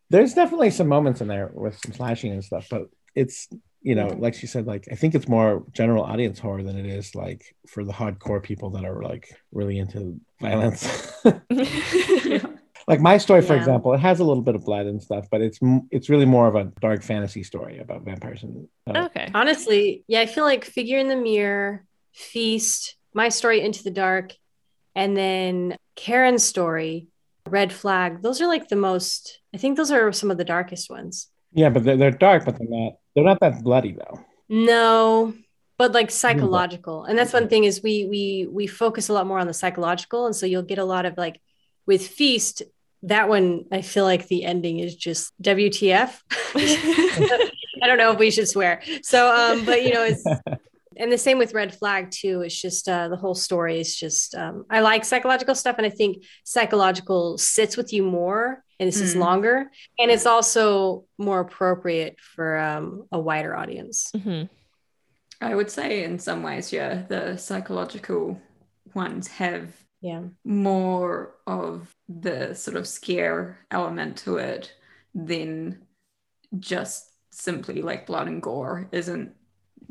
[0.09, 3.47] there's definitely some moments in there with some slashing and stuff, but it's
[3.81, 6.85] you know, like she said, like I think it's more general audience horror than it
[6.85, 11.13] is like for the hardcore people that are like really into violence.
[11.49, 12.39] Yeah.
[12.89, 13.59] like my story, for Yeah.
[13.59, 15.59] example, it has a little bit of blood and stuff, but it's
[15.91, 19.31] it's really more of a dark fantasy story about vampires and uh, okay.
[19.33, 24.33] Honestly, yeah, I feel like Figure in the Mirror, Feast, My Story Into the Dark,
[24.93, 27.07] and then Karen's story,
[27.47, 28.21] Red Flag.
[28.23, 31.29] Those are like the most, I think those are some of the darkest ones.
[31.51, 34.19] Yeah, but they're, they're dark, but they're not they're not that bloody though.
[34.47, 35.33] No,
[35.77, 37.05] but like psychological.
[37.05, 40.25] And that's one thing is we we we focus a lot more on the psychological.
[40.25, 41.39] And so you'll get a lot of like
[41.85, 42.63] with Feast,
[43.03, 46.19] that one I feel like the ending is just WTF.
[47.81, 48.81] I don't know if we should swear.
[49.03, 50.23] So um, but you know, it's
[50.99, 54.35] and the same with red flag too it's just uh, the whole story is just
[54.35, 59.01] um, i like psychological stuff and i think psychological sits with you more and this
[59.01, 59.19] is Mm.
[59.19, 64.49] longer and it's also more appropriate for um, a wider audience Mhm.
[65.41, 68.41] I would say in some ways, yeah, the psychological
[68.93, 74.73] ones have yeah more of the sort of scare element to it
[75.13, 75.85] than
[76.57, 79.35] just simply like blood and gore isn't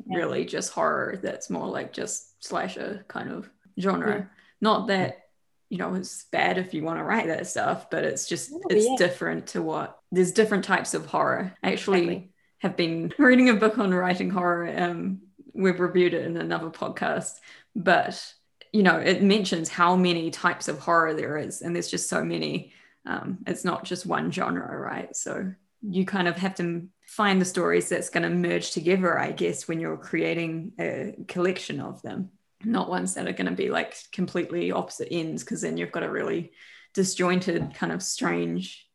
[0.06, 0.18] Yeah.
[0.18, 4.24] really just horror that's more like just slasher kind of genre Yeah.
[4.60, 5.27] not that
[5.68, 8.60] you know it's bad if you want to write that stuff but it's just No,
[8.70, 8.96] it's yeah.
[8.96, 12.30] different to what there's different types of horror I actually Exactly.
[12.58, 15.20] have been reading a book on writing horror um
[15.52, 17.34] we've reviewed it in another podcast
[17.74, 18.32] but
[18.72, 22.24] you know it mentions how many types of horror there is and there's just so
[22.24, 22.72] many
[23.06, 25.52] um, it's not just one genre right so
[25.82, 29.66] you kind of have to find the stories that's going to merge together i guess
[29.66, 32.30] when you're creating a collection of them
[32.64, 36.02] not ones that are going to be like completely opposite ends because then you've got
[36.02, 36.52] a really
[36.94, 38.86] disjointed kind of strange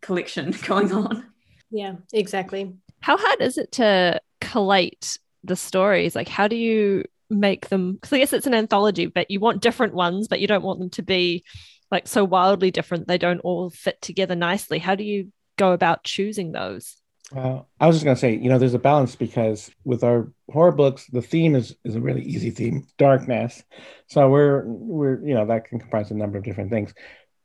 [0.00, 1.24] collection going on
[1.70, 6.14] yeah exactly How hard is it to collate the stories?
[6.14, 7.94] Like, how do you make them?
[7.94, 10.80] Because I guess it's an anthology, but you want different ones, but you don't want
[10.80, 11.44] them to be
[11.90, 14.78] like so wildly different they don't all fit together nicely.
[14.78, 16.96] How do you go about choosing those?
[17.32, 20.72] Well, I was just gonna say, you know, there's a balance because with our horror
[20.72, 23.62] books, the theme is is a really easy theme, darkness.
[24.06, 26.94] So we're we're you know that can comprise a number of different things,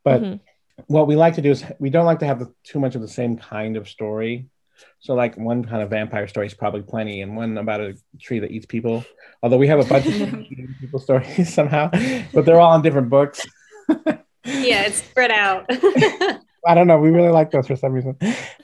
[0.04, 0.40] but Mhm.
[0.88, 3.02] what we like to do is we don't like to have the, too much of
[3.02, 4.48] the same kind of story.
[5.00, 8.40] So like one kind of vampire story is probably plenty, and one about a tree
[8.40, 9.04] that eats people.
[9.42, 10.14] Although we have a bunch of
[10.82, 11.90] people stories somehow,
[12.34, 13.42] but they're all in different books.
[14.46, 15.68] yeah it's spread out
[16.66, 17.00] I don't know.
[17.00, 18.18] We really like those for some reason.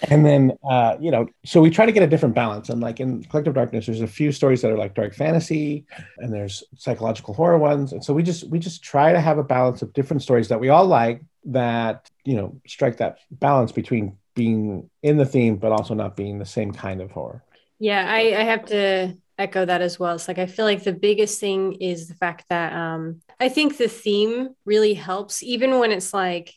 [0.09, 2.69] And then, uh, you know, so we try to get a different balance.
[2.69, 5.85] And like in Collective Darkness, there's a few stories that are like dark fantasy,
[6.19, 7.93] and there's psychological horror ones.
[7.93, 10.59] And so we just we just try to have a balance of different stories that
[10.59, 15.71] we all like that you know strike that balance between being in the theme but
[15.71, 17.43] also not being the same kind of horror.
[17.79, 20.15] Yeah, I, I have to echo that as well.
[20.15, 23.77] It's like I feel like the biggest thing is the fact that um, I think
[23.77, 26.53] the theme really helps, even when it's like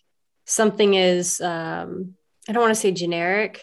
[0.51, 2.15] something is um,
[2.49, 3.63] I don't want to say generic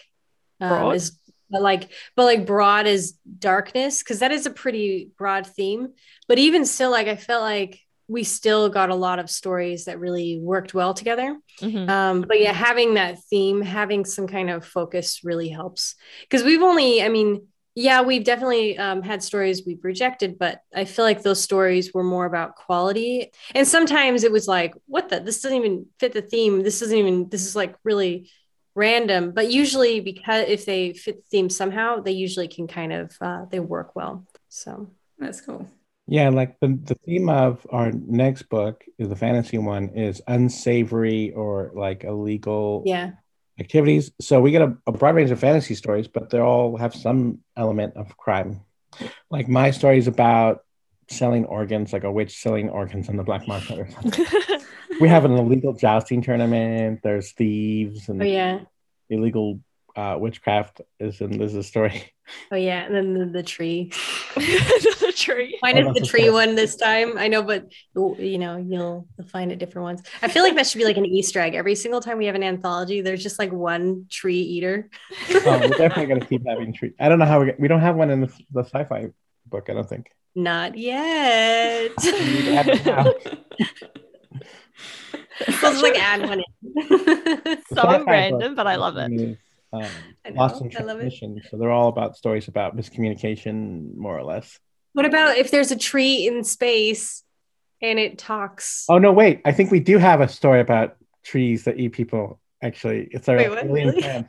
[0.60, 1.18] um, is
[1.50, 5.88] but like but like broad is darkness because that is a pretty broad theme.
[6.26, 10.00] But even still, like I felt like we still got a lot of stories that
[10.00, 11.36] really worked well together.
[11.60, 11.88] Mhm.
[11.88, 15.94] Um, but yeah, having that theme, having some kind of focus really helps.
[16.22, 20.84] Because we've only, I mean, yeah, we've definitely um, had stories we've rejected, but I
[20.84, 23.30] feel like those stories were more about quality.
[23.54, 26.64] And sometimes it was like, what the, this doesn't even fit the theme.
[26.64, 28.32] This doesn't even, this is like really
[28.74, 29.30] random.
[29.30, 33.44] But usually, because if they fit the theme somehow, they usually can kind of, uh,
[33.48, 34.26] they work well.
[34.48, 35.68] So That's cool.
[36.08, 41.32] Yeah, like the, the theme of our next book is the fantasy one is unsavory
[41.32, 43.12] or like illegal Yeah.
[43.58, 44.10] Activities.
[44.20, 47.40] So we get a, a broad range of fantasy stories, but they all have some
[47.56, 48.60] element of crime.
[49.30, 50.64] Like my story is about
[51.08, 53.78] selling organs, like a witch selling organs on the black market.
[53.78, 54.26] Or something.
[55.00, 57.00] we have an illegal jousting tournament.
[57.02, 58.60] There's thieves and Oh yeah.
[59.08, 59.60] illegal
[59.96, 62.12] uh, witchcraft is in Liz's story.
[62.52, 62.84] Oh yeah.
[62.84, 63.92] And then the, the tree.
[64.34, 65.58] the tree.
[65.62, 66.30] Mine Oh, is the tree okay.
[66.30, 67.16] one this time.
[67.18, 70.02] I know, but you know, you'll you'll find it different ones.
[70.22, 71.54] I feel like that should be like an Easter egg.
[71.54, 74.88] Every single time we have an anthology, there's just like one tree eater.
[75.30, 76.92] Oh, we're definitely going to keep having trees.
[77.00, 79.08] I don't know how we get, we don't have one in the, the sci-fi
[79.46, 79.68] book.
[79.70, 80.10] I don't think.
[80.34, 81.92] Not yet.
[82.02, 83.12] We need to add it now.
[85.62, 86.44] Let's like add one in.
[87.74, 89.38] So sci-fi random, book but I love it.
[89.72, 89.90] Is, um,
[90.34, 91.12] know, Lost in I love it.
[91.18, 91.40] Transmission.
[91.50, 94.58] So they're all about stories about miscommunication, more or less.
[94.92, 97.22] What about if there's a tree in space
[97.82, 98.84] and it talks?
[98.88, 99.40] Oh no, wait!
[99.44, 102.40] I think we do have a story about trees that eat people.
[102.62, 103.64] Actually, it's our Wait, what?
[103.64, 104.24] alien Really?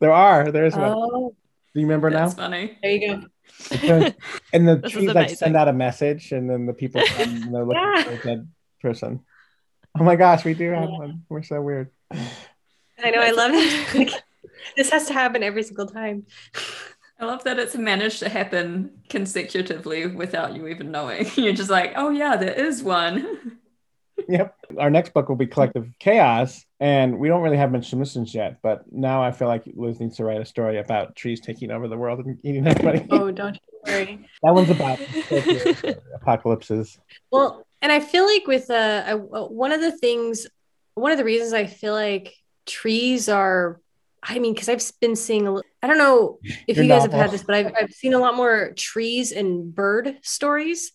[0.00, 0.50] There are.
[0.50, 0.92] There is one.
[0.96, 1.34] Oh,
[1.74, 2.28] Do you remember now?
[2.30, 2.76] Funny.
[2.82, 3.22] there you go.
[3.70, 4.12] Because-
[4.52, 7.64] and the trees like send out a message, and then the people come and they're
[7.64, 8.02] looking Yeah.
[8.02, 8.48] for a dead
[8.82, 9.20] person.
[9.98, 10.98] Oh my gosh, we do have Yeah.
[10.98, 11.22] one.
[11.28, 11.90] We're so weird.
[12.10, 13.20] I know.
[13.20, 14.22] I love it.
[14.64, 16.26] Like, this has to happen every single time.
[17.20, 21.26] I love that it's managed to happen consecutively without you even knowing.
[21.36, 23.58] You're just like, oh yeah, there is one.
[24.28, 24.54] Yep.
[24.78, 28.58] Our next book will be Collective Chaos, and we don't really have much submissions yet.
[28.62, 31.88] But now I feel like Liz needs to write a story about trees taking over
[31.88, 33.06] the world and eating everybody.
[33.10, 34.28] Oh, don't you worry.
[34.42, 34.98] That one's about
[36.14, 36.98] apocalypses.
[37.30, 40.46] Well, and I feel like with uh, I, uh, one of the things,
[40.94, 42.34] one of the reasons I feel like
[42.66, 43.78] trees are,
[44.26, 47.02] I mean, because I've been seeing, a li- I don't know if Your you guys
[47.02, 50.92] have had this, but I've, I've seen a lot more trees and bird stories.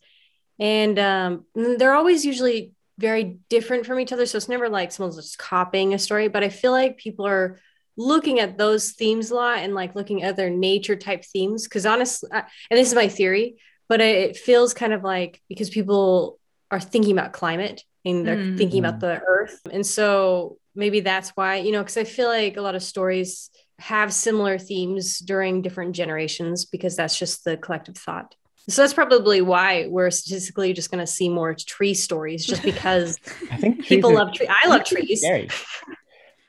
[0.59, 4.25] And um, they're always usually very different from each other.
[4.25, 7.59] So it's never like someone's just copying a story, but I feel like people are
[7.95, 11.67] looking at those themes a lot and like looking at other nature type themes.
[11.67, 15.69] Cause honestly, I- and this is my theory, but it feels kind of like because
[15.69, 16.39] people
[16.71, 18.57] are thinking about climate and they're Mm.
[18.57, 19.59] thinking about the earth.
[19.71, 23.49] And so maybe that's why, you know, because I feel like a lot of stories
[23.79, 28.35] have similar themes during different generations because that's just the collective thought.
[28.67, 33.17] So that's probably why we're statistically just going to see more tree stories, just because
[33.51, 34.49] I think people are love trees.
[34.63, 35.25] I love trees.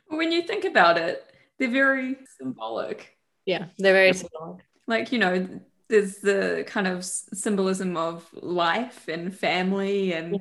[0.08, 1.24] When you think about it,
[1.58, 3.16] they're very symbolic.
[3.46, 4.64] Yeah, they're very symbolic.
[4.86, 5.48] Like, you know,
[5.88, 10.38] there's the kind of symbolism of life and family and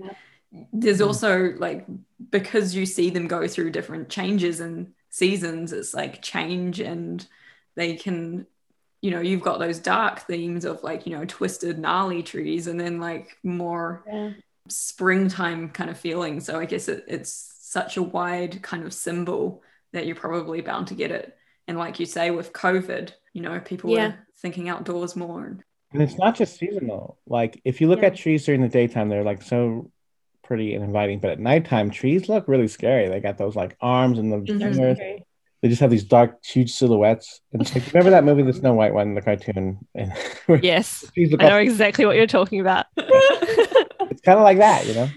[0.74, 1.08] there's Mm.
[1.08, 1.86] also like
[2.32, 7.28] because you see them go through different changes and seasons it's like change and
[7.76, 8.46] they can
[9.02, 12.80] you know you've got those dark themes of like you know twisted gnarly trees and
[12.80, 14.32] then like more Yeah.
[14.68, 17.32] springtime kind of feeling so i guess it, it's
[17.62, 22.00] such a wide kind of symbol that you're probably bound to get it and like
[22.00, 24.08] you say with covid you know people Yeah.
[24.10, 25.58] were thinking outdoors more
[25.92, 27.18] And it's not just seasonal.
[27.26, 28.08] Like if you look Yeah.
[28.08, 29.92] at trees during the daytime, they're like so
[30.50, 31.20] pretty and inviting.
[31.20, 33.08] But at nighttime, trees look really scary.
[33.08, 34.60] They got those like arms and the Mhm.
[34.62, 34.98] fingers.
[35.62, 37.42] They just have these dark, huge silhouettes.
[37.54, 39.78] And it's like remember that movie, The Snow White one, the cartoon.
[40.62, 41.06] Yes.
[41.16, 42.88] I know exactly what you're talking about.
[42.98, 45.10] it's kind of like that, you know.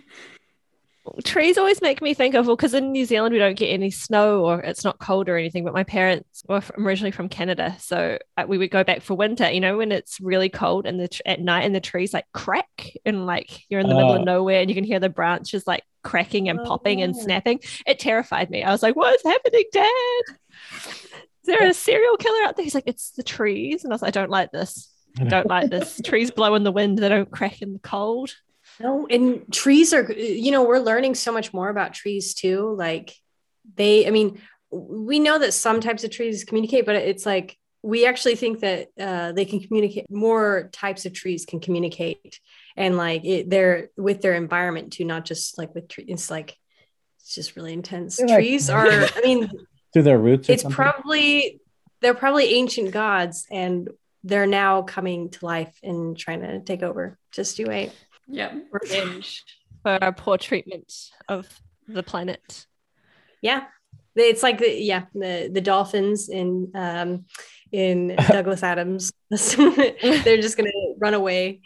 [1.24, 3.90] Trees always make me think of, well, because in New Zealand we don't get any
[3.90, 7.74] snow or it's not cold or anything, but my parents were from, originally from Canada.
[7.80, 11.00] So uh, we would go back for winter, you know, when it's really cold and
[11.00, 14.16] the at night and the trees like crack and like you're in the middle Oh.
[14.20, 17.58] of nowhere and you can hear the branches like cracking and Oh, popping and snapping.
[17.84, 18.62] It terrified me.
[18.62, 20.36] I was like, what is happening, Dad?
[20.76, 21.08] Is
[21.44, 22.64] there a serial killer out there?
[22.64, 23.82] He's like, it's the trees.
[23.82, 24.88] And I was like, I don't like this.
[25.20, 26.00] I don't like this.
[26.04, 26.98] trees blow in the wind.
[26.98, 28.30] They don't crack in the cold.
[28.80, 32.74] No, and trees are, you know, we're learning so much more about trees too.
[32.76, 33.14] Like
[33.76, 38.06] they, I mean, we know that some types of trees communicate, but it's like we
[38.06, 40.10] actually think that uh, they can communicate.
[40.10, 42.40] More types of trees can communicate,
[42.76, 46.06] and like it, they're with their environment too, not just like with trees.
[46.08, 46.56] It's like
[47.20, 48.16] it's just really intense.
[48.16, 49.50] They're like- trees are, I mean,
[49.92, 50.48] Through their roots.
[50.48, 50.74] it's something.
[50.76, 51.60] probably
[52.00, 53.90] they're probably ancient gods, and
[54.24, 57.18] they're now coming to life and trying to take over.
[57.32, 57.92] Just you wait.
[58.28, 59.44] Yeah Revenge
[59.82, 60.92] for our poor treatment
[61.28, 61.48] of
[61.88, 62.66] the planet.
[63.40, 63.64] Yeah.
[64.14, 67.24] It's like the yeah, the the dolphins in um
[67.72, 69.12] in Douglas Adams.
[69.30, 71.62] They're just gonna run away.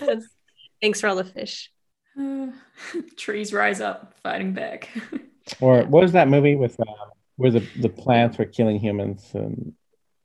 [0.80, 1.70] Thanks for all the fish.
[2.18, 2.48] Uh,
[3.16, 4.90] trees rise up fighting back
[5.60, 6.84] Or what was that movie with uh,
[7.36, 9.30] where the, the plants were killing humans?
[9.34, 9.74] And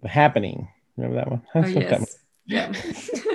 [0.02, 0.70] the Happening.
[0.96, 1.42] Remember that one?
[1.54, 2.10] oh That's what that
[2.46, 3.31] yes yeah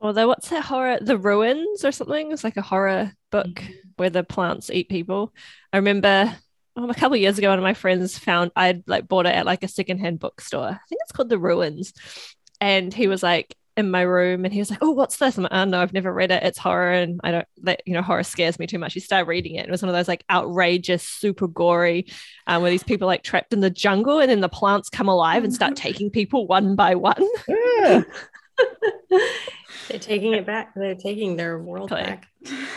[0.00, 0.98] Although, what's that horror?
[1.00, 2.32] The Ruins or something?
[2.32, 3.72] It's like a horror book Mm-hmm.
[3.96, 5.32] where the plants eat people.
[5.72, 6.34] I remember
[6.76, 9.34] um, a couple of years ago, one of my friends found I'd like bought it
[9.34, 10.64] at like a secondhand bookstore.
[10.68, 11.92] I think it's called The Ruins.
[12.60, 15.36] And he was like in my room and he was like, Oh, what's this?
[15.36, 16.42] I'm like, Oh, no, I've never read it.
[16.42, 16.92] It's horror.
[16.92, 18.94] And I don't, that, you know, horror scares me too much.
[18.94, 19.66] He started reading it.
[19.66, 22.06] It was one of those like outrageous, super gory,
[22.46, 25.44] um, where these people like trapped in the jungle and then the plants come alive
[25.44, 27.26] and start taking people one by one.
[27.48, 28.02] Yeah.
[29.90, 30.72] They're taking it back.
[30.76, 32.04] They're taking their world Clay.
[32.04, 32.28] back.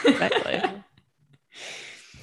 [0.05, 0.61] Exactly.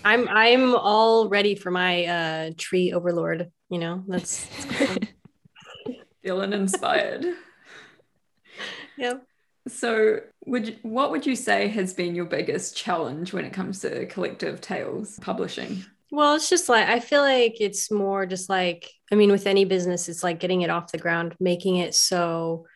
[0.05, 3.51] I'm I'm all ready for my uh tree overlord.
[3.69, 5.95] You know, that's, that's cool.
[6.25, 7.25] Feeling inspired.
[8.99, 9.25] yep.
[9.69, 13.81] So, would you, what would you say has been your biggest challenge when it comes
[13.81, 15.85] to collective tales publishing?
[16.11, 19.65] Well, it's just like I feel like it's more just like I mean, with any
[19.65, 22.67] business, it's like getting it off the ground, making it so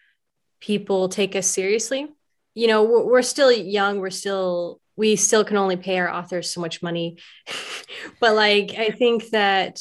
[0.65, 2.09] people take us seriously.
[2.55, 4.01] You know, we're, we're still young.
[4.01, 7.19] We're still we still can only pay our authors so much money,
[8.21, 9.81] but like I think that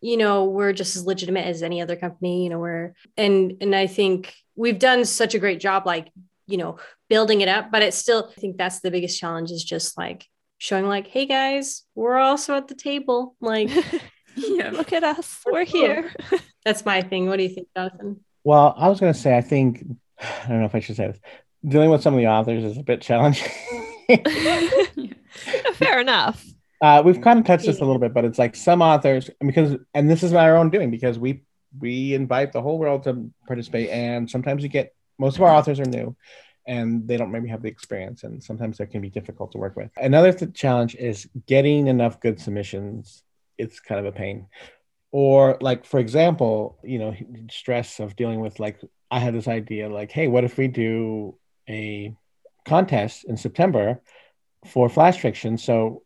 [0.00, 2.44] you know we're just as legitimate as any other company.
[2.44, 6.10] You know, we're and and I think we've done such a great job, like
[6.46, 6.78] you know,
[7.08, 7.70] building it up.
[7.70, 10.26] But it's still I think that's the biggest challenge is just like
[10.58, 13.36] showing like, hey guys, we're also at the table.
[13.40, 13.70] Like
[14.36, 14.70] Yeah.
[14.70, 15.40] Look at us.
[15.46, 15.80] We're cool.
[15.80, 16.12] here.
[16.64, 17.28] that's my thing.
[17.28, 18.23] What do you think, Jonathan?
[18.44, 19.84] Well, I was going to say, I think,
[20.20, 21.20] I don't know if I should say this.
[21.66, 23.48] Dealing with some of the authors is a bit challenging.
[25.74, 26.44] Fair enough.
[26.80, 29.76] uh, we've kind of touched this a little bit, but it's like some authors, because,
[29.94, 31.42] and this is our own doing because we
[31.80, 35.80] we invite the whole world to participate, and sometimes you get most of our authors
[35.80, 36.14] are new,
[36.68, 39.74] and they don't maybe have the experience, and sometimes that can be difficult to work
[39.74, 39.90] with.
[39.96, 43.22] Another th- challenge is getting enough good submissions.
[43.58, 44.46] It's kind of a pain.
[45.14, 47.14] Or like for example, you know,
[47.48, 48.80] stress of dealing with like
[49.12, 51.38] I had this idea like, hey, what if we do
[51.68, 52.12] a
[52.64, 54.00] contest in September
[54.66, 55.56] for flash fiction?
[55.56, 56.02] So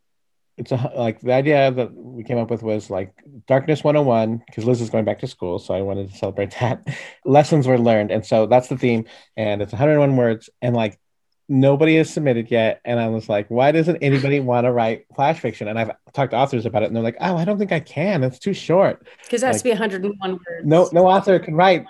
[0.59, 3.15] it's a like the idea that we came up with was like
[3.47, 6.85] darkness 101 because liz is going back to school so i wanted to celebrate that
[7.25, 9.05] lessons were learned and so that's the theme
[9.37, 10.99] and it's 101 words and like
[11.49, 15.41] nobody has submitted yet and i was like why doesn't anybody want to write flash
[15.41, 15.67] fiction?
[15.69, 17.81] And i've talked to authors about it and they're like oh i don't think i
[17.81, 18.23] can.
[18.23, 19.07] It's too short.
[19.25, 20.43] Because it has Like- to be 101 words.
[20.65, 21.87] no no author can write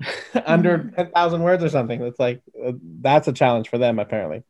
[0.46, 2.02] under 10,000 words or something.
[2.02, 4.42] It's like uh, that's a challenge for them apparently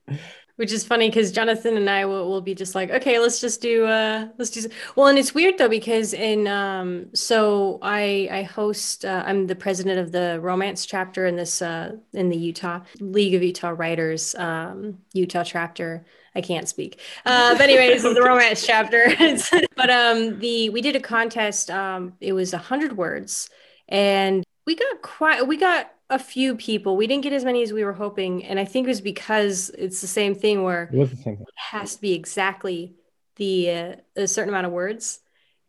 [0.56, 3.60] Which is funny because Jonathan and I will, will be just like, okay, let's just
[3.60, 8.42] do uh let's do well, and it's weird though because in um so I I
[8.42, 12.80] host uh, I'm the president of the romance chapter in this uh in the Utah
[13.00, 16.04] League of Utah Writers um Utah chapter.
[16.36, 17.00] I can't speak.
[17.24, 19.06] Uh, but anyways, the romance chapter.
[19.76, 21.70] but um the we did a contest.
[21.70, 23.50] Um it was a hundred words
[23.88, 26.96] and we got quite we got a few people.
[26.96, 29.70] We didn't get as many as we were hoping, and I think it was because
[29.70, 32.96] it's the same thing where it was the same thing it has to be exactly
[33.36, 35.20] the uh, a certain amount of words,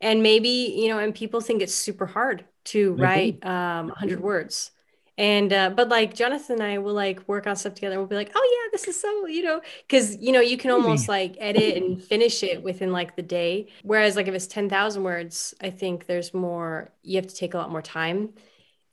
[0.02, 3.00] and maybe you know, and people think it's super hard to Mhm.
[3.00, 4.72] write um 100 words.
[5.18, 7.98] And uh, but like Jonathan and I will like work on stuff together.
[7.98, 10.72] We'll be like, oh yeah, this is so you know, because you know you can
[10.72, 13.68] almost like edit and finish it within like the day.
[13.84, 16.92] Whereas like if it's ten thousand words, I think there's more.
[17.04, 18.34] You have to take a lot more time,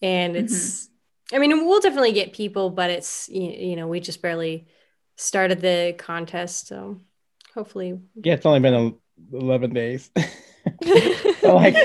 [0.02, 0.90] and it's.
[1.32, 4.66] I mean, we'll definitely get people, but it's you, you know we just barely
[5.16, 7.00] started the contest, so
[7.54, 8.00] hopefully.
[8.22, 8.96] yeah it's only been
[9.32, 10.10] 11 days
[11.40, 11.76] So, like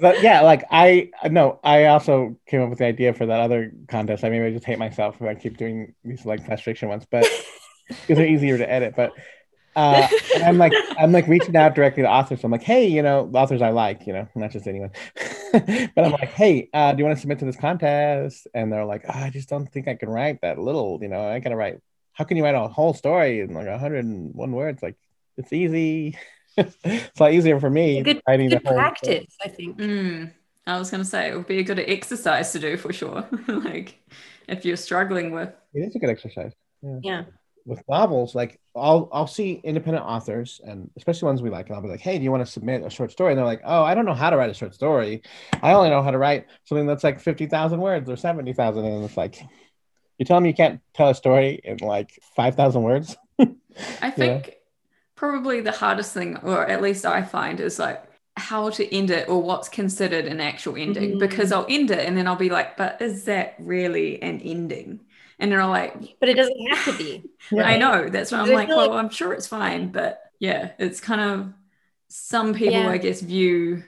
[0.00, 3.72] but yeah like i no i also came up with the idea for that other
[3.88, 6.88] contest i maybe i just hate myself if i keep doing these like flash fiction
[6.88, 7.26] ones but
[7.88, 9.12] because they're easier to edit but
[9.76, 13.02] uh and i'm like i'm like reaching out directly to authors i'm like hey you
[13.02, 14.90] know authors i like you know not just anyone
[15.52, 18.84] but i'm like hey uh do you want to submit to this contest and they're
[18.84, 21.56] like oh, i just don't think i can write that little you know i gotta
[21.56, 21.78] write
[22.12, 24.96] how can you write a whole story in like 101 words like
[25.36, 26.18] it's easy
[26.56, 29.78] it's a lot easier for me Good, writing good the whole practice, I think.
[29.78, 30.32] Mm,
[30.66, 33.26] I was going to say it would be a good exercise to do for sure.
[33.48, 33.98] like
[34.48, 35.52] if you're struggling with.
[35.74, 36.52] it is a good exercise
[37.02, 37.24] Yeah.
[37.66, 41.82] With novels, like I'll I'll see independent authors and especially ones we like, and I'll
[41.82, 43.32] be like, hey, do you want to submit a short story?
[43.32, 45.22] And they're like, oh, I don't know how to write a short story.
[45.62, 48.84] I only know how to write something that's like fifty thousand words or seventy thousand,
[48.84, 49.40] and it's like,
[50.18, 53.16] you tell me you can't tell a story in like five thousand words?
[54.02, 54.56] I think
[55.14, 58.04] probably the hardest thing, or at least I find, is like
[58.36, 61.16] how to end it or what's considered an actual ending.
[61.16, 61.18] Mhm.
[61.18, 65.00] Because I'll end it and then I'll be like, but is that really an ending?
[65.40, 67.24] And they're all like, But it doesn't have to be.
[67.58, 68.08] I know.
[68.08, 69.90] That's why I'm like, well, like- I'm sure it's fine.
[69.90, 71.52] But yeah, it's kind of
[72.08, 72.88] some people, Yeah.
[72.90, 73.82] I guess, view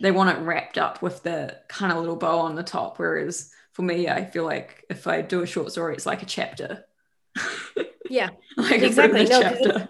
[0.00, 2.98] they want it wrapped up with the kind of little bow on the top.
[2.98, 6.26] Whereas for me, I feel like if I do a short story, it's like a
[6.26, 6.84] chapter.
[8.10, 8.30] Yeah.
[8.56, 9.24] like Exactly.
[9.24, 9.88] a No, of a 'cause chapter.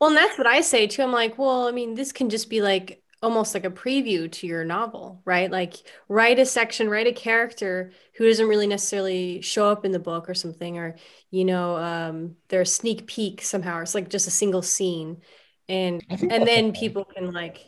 [0.00, 1.02] Well, and that's what I say too.
[1.02, 4.46] I'm like, well, I mean, this can just be like almost like a preview to
[4.46, 5.50] your novel, right?
[5.50, 5.74] Like,
[6.08, 10.28] write a section, write a character who doesn't really necessarily show up in the book
[10.28, 10.96] or something, or,
[11.30, 15.22] you know, um, they're a sneak peek somehow, or it's like just a single scene.
[15.68, 16.78] And and then okay.
[16.78, 17.58] people can like,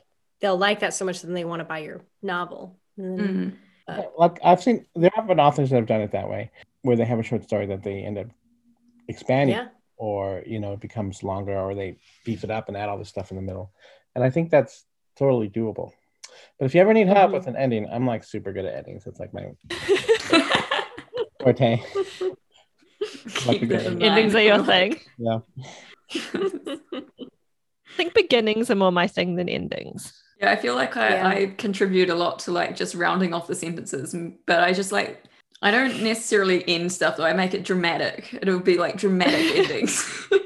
[0.40, 2.78] they'll like that so much that they want to buy your novel.
[2.96, 3.57] And then- Mm.
[3.88, 6.50] Yeah, like I've seen there have been authors that have done it that way,
[6.82, 8.26] where they have a short story that they end up
[9.07, 9.68] expanding, yeah.
[9.96, 13.09] or you know, it becomes longer, or they beef it up and add all this
[13.09, 13.70] stuff in the middle.
[14.16, 14.86] And I think that's
[15.18, 15.92] totally doable.
[16.58, 17.34] But if you ever need help Mhm.
[17.34, 19.06] with an ending, I'm like super good at endings.
[19.06, 19.52] It's like my
[21.42, 21.82] forte.
[23.28, 25.00] Keep that in mind Endings are your thing.
[25.18, 25.38] Yeah.
[26.34, 30.12] I think beginnings are more my thing than endings.
[30.40, 31.28] Yeah, I feel like I, Yeah.
[31.28, 34.14] I contribute a lot to like just rounding off the sentences,
[34.46, 35.22] but I just like
[35.62, 37.24] I don't necessarily end stuff though.
[37.24, 38.34] I make it dramatic.
[38.42, 40.40] It'll be like dramatic endings, Ooh,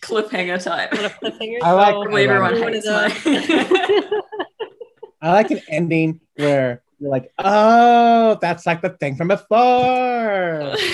[0.00, 0.90] cliffhanger type.
[0.90, 1.58] cliffhanger.
[1.62, 3.10] I like- Oh, Probably everyone one of hates mine.
[3.10, 4.22] those.
[5.20, 10.74] I like an ending where you're like, oh, that's like the thing from before.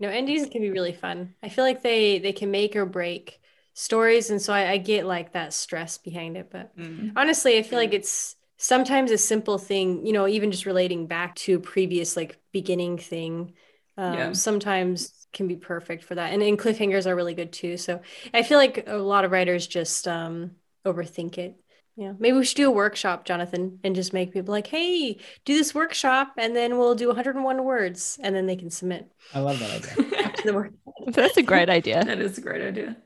[0.00, 1.34] No, endings can be really fun.
[1.44, 3.40] I feel like they they can make or break
[3.74, 6.48] stories, and so I, I get like that stress behind it.
[6.50, 7.12] But Mm.
[7.14, 11.36] honestly, I feel like it's sometimes a simple thing, you know, even just relating back
[11.36, 13.52] to a previous like beginning thing.
[13.96, 14.32] Um, Yeah.
[14.32, 17.76] Sometimes can be perfect for that, and, and cliffhangers are really good too.
[17.76, 18.00] So
[18.32, 20.52] I feel like a lot of writers just um,
[20.84, 21.56] overthink it.
[21.94, 25.54] Yeah, maybe we should do a workshop, Jonathan, and just make people like, "Hey, do
[25.54, 29.58] this workshop, and then we'll do 101 words, and then they can submit I love
[29.58, 30.32] that idea.
[30.36, 30.70] to.
[31.08, 32.02] That's a great idea.
[32.04, 32.96] that is a great idea.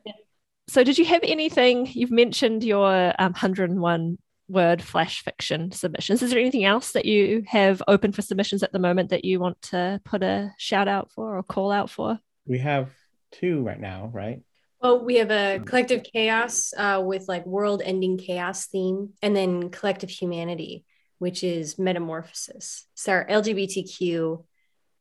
[0.68, 1.86] So, did you have anything?
[1.92, 4.18] You've mentioned your um, 101
[4.48, 6.22] word flash fiction submissions.
[6.22, 9.40] Is there anything else that you have open for submissions at the moment that you
[9.40, 12.18] want to put a shout out for or call out for?
[12.46, 12.90] We have
[13.32, 14.42] two right now, right?
[14.80, 20.10] Well, we have a collective chaos uh, with like world-ending chaos theme, and then collective
[20.10, 20.84] humanity,
[21.18, 22.86] which is metamorphosis.
[22.94, 24.44] So our LGBTQ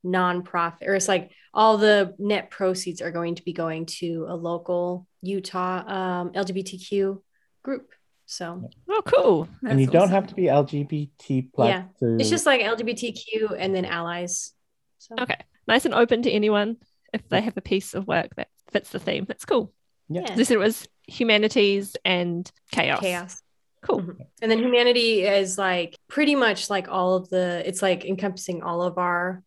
[0.05, 4.35] nonprofit, or it's like all the net proceeds are going to be going to a
[4.35, 7.21] local Utah um, LGBTQ
[7.63, 7.89] group.
[8.25, 9.47] So Oh, cool.
[9.67, 11.67] and you That's don't have to be LGBT plus.
[11.69, 11.83] Yeah.
[11.99, 14.53] to- it's just like LGBTQ and then allies.
[14.99, 15.37] So Okay.
[15.67, 16.77] Nice and open to anyone
[17.13, 19.25] if they have a piece of work that fits the theme.
[19.27, 19.73] That's cool.
[20.09, 20.35] Yeah.
[20.35, 22.99] This it was humanities and chaos.
[22.99, 23.41] chaos.
[23.81, 24.01] Cool.
[24.01, 24.17] Mhm.
[24.41, 28.81] And then humanity is like pretty much like all of the, it's like encompassing all
[28.81, 29.43] of our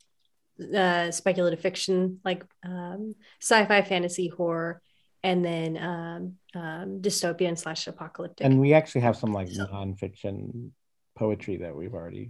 [0.75, 4.81] uh, speculative fiction, like um, sci fi, fantasy, horror,
[5.23, 8.45] and then um, um, dystopian slash apocalyptic.
[8.47, 10.71] and we actually have some like So- nonfiction
[11.17, 12.27] poetry that we've already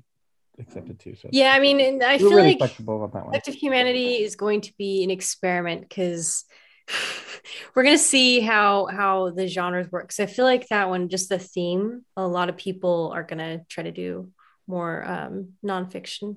[0.59, 1.15] accepted too.
[1.21, 3.25] So yeah, I mean, and I feel really like flexible on that one.
[3.27, 6.45] collective humanity is going to be an experiment because
[7.75, 10.11] we're going to see how how the genres work.
[10.13, 13.39] So I feel like that one, just the theme, a lot of people are going
[13.39, 14.31] to try to do
[14.67, 16.37] more um, nonfiction,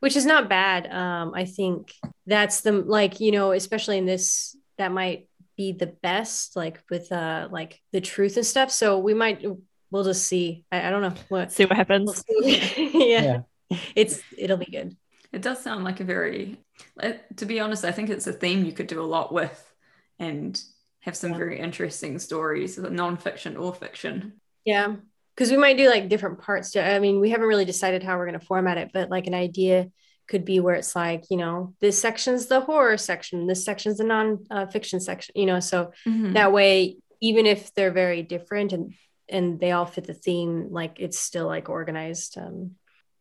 [0.00, 0.86] which is not bad.
[1.02, 1.92] Um, I think
[2.26, 7.10] that's the like you know, especially in this, that might be the best, like with
[7.12, 8.70] uh like the truth and stuff.
[8.70, 9.44] So we might
[9.90, 10.64] we'll just see.
[10.72, 11.52] I, I don't know what.
[11.52, 12.24] See what We'll happens.
[12.28, 12.90] see.
[13.12, 13.40] yeah,
[13.70, 13.78] Yeah.
[13.94, 14.96] it's it'll be good.
[15.32, 16.58] It does sound like a very,
[17.02, 19.74] uh, to be honest, I think it's a theme you could do a lot with
[20.18, 20.58] and
[21.00, 21.38] have some Yeah.
[21.38, 24.40] very interesting stories, non-fiction or fiction.
[24.64, 24.96] Yeah,
[25.34, 26.70] because we might do like different parts.
[26.72, 29.26] To, I mean, we haven't really decided how we're going to format it, but like
[29.26, 29.90] an idea
[30.28, 34.04] could be where it's like, you know, this section's the horror section, this section's the
[34.04, 36.34] non-fiction section, you know, so Mhm.
[36.34, 38.94] that way, even if they're very different and
[39.28, 42.76] and they all fit the theme, like it's still like organized, um,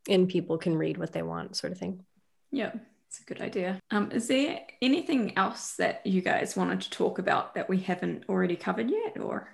[0.07, 2.05] and people can read what they want, sort of thing.
[2.51, 2.73] Yeah,
[3.07, 3.79] it's a good idea.
[3.89, 8.25] Um, is there anything else that you guys wanted to talk about that we haven't
[8.29, 9.49] already covered yet, or?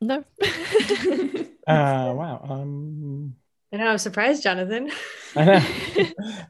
[0.00, 0.22] No.
[1.66, 2.40] Uh, wow.
[2.48, 3.36] Um,
[3.72, 4.90] I know, I'm surprised, Jonathan.
[5.36, 5.58] I know.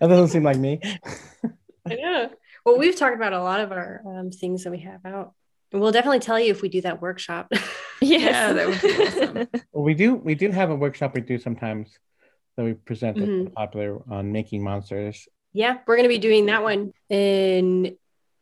[0.01, 0.81] that doesn't seem like me.
[1.87, 2.31] I know.
[2.65, 5.35] Well, we've talked about a lot of our um, things that we have out.
[5.73, 7.49] And we'll definitely tell you if we do that workshop.
[7.53, 7.63] yes.
[8.01, 9.49] Yeah, that would be awesome.
[9.73, 11.97] Well, we do we do have a workshop we do sometimes
[12.57, 13.53] that we present that's Mhm.
[13.55, 15.29] popular on making monsters.
[15.53, 16.93] yeah, we're going to be doing that one.
[17.09, 17.97] And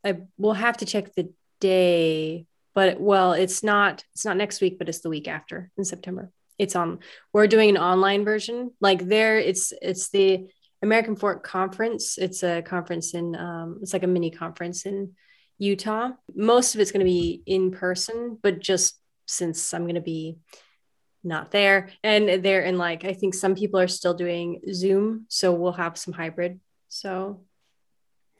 [0.04, 4.78] I, we'll have to check the day, but well, it's not it's not next week,
[4.78, 6.30] but it's the week after in September.
[6.58, 7.00] It's on
[7.32, 8.72] we're doing an online version.
[8.80, 10.48] Like there it's it's the
[10.82, 12.18] American fork Conference.
[12.18, 15.12] It's a conference in um it's like a mini conference in
[15.58, 16.10] Utah.
[16.34, 20.38] Most of it's going to be in person, but just since I'm going to be
[21.24, 21.90] not there.
[22.04, 25.26] And they're in like, I think some people are still doing Zoom.
[25.28, 26.60] So we'll have some hybrid.
[26.88, 27.40] So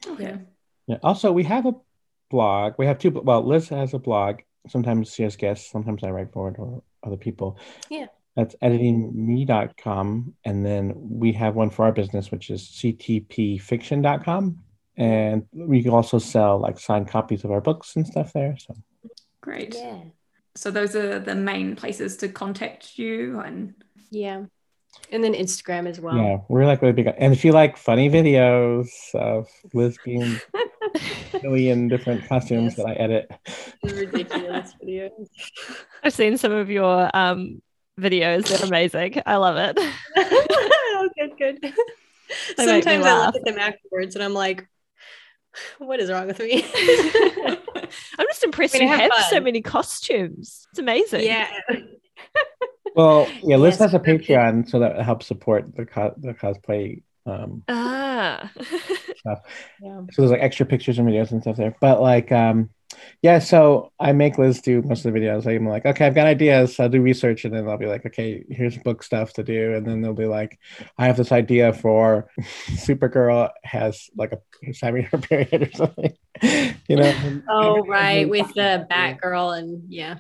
[0.07, 0.25] Okay.
[0.25, 0.37] Yeah.
[0.87, 0.97] Yeah.
[1.03, 1.75] Also, we have a
[2.31, 2.75] blog.
[2.79, 3.11] We have two.
[3.11, 4.41] Well, Liz has a blog.
[4.69, 5.71] Sometimes she has guests.
[5.71, 7.59] Sometimes I write for it or other people.
[7.91, 8.07] Yeah.
[8.37, 10.35] That's editingme.com.
[10.45, 14.59] And then we have one for our business, which is ctpfiction.com.
[14.97, 18.57] And we can also sell like signed copies of our books and stuff there.
[18.59, 18.75] So
[19.41, 19.75] Great.
[19.77, 20.01] yeah.
[20.55, 23.75] So those are the main places to contact you and
[24.11, 24.45] Yeah.
[25.13, 26.17] And then Instagram as well.
[26.17, 27.07] yeah, we're like really big.
[27.19, 30.59] And if you like funny videos of Liz being a
[31.43, 32.77] million different costumes Yes.
[32.77, 33.31] that I edit,
[33.83, 35.29] Ridiculous videos.
[36.05, 37.61] I've seen some of your um,
[37.99, 38.49] videos.
[38.49, 39.21] They're amazing.
[39.27, 39.79] I love it.
[40.17, 41.61] oh, good, good.
[42.57, 44.67] They Sometimes I look at them afterwards and I'm like,
[45.79, 46.63] what is wrong with me?
[48.19, 50.67] I'm just impressed I mean, you I have have so many costumes.
[50.71, 51.23] It's amazing.
[51.25, 51.49] yeah.
[52.95, 53.79] well, yeah, Liz Yes.
[53.91, 57.03] has a Patreon, so that helps support the co- the cosplay.
[57.27, 58.51] Um, Ah.
[59.25, 60.03] Yeah.
[60.11, 61.77] so there's like extra pictures and videos and stuff there.
[61.81, 62.71] But like, um,
[63.23, 65.47] yeah, so I make Liz do most of the videos.
[65.47, 66.79] I'm like, okay, I've got ideas.
[66.79, 69.87] I'll do research, and then I'll be like, okay, here's book stuff to do, and
[69.87, 70.59] then they'll be like,
[70.97, 72.29] I have this idea for
[72.69, 74.39] Supergirl has like a
[74.81, 76.13] having her period or something,
[76.89, 77.41] you know?
[77.49, 78.29] Oh, right.
[78.29, 80.19] With the Batgirl and yeah.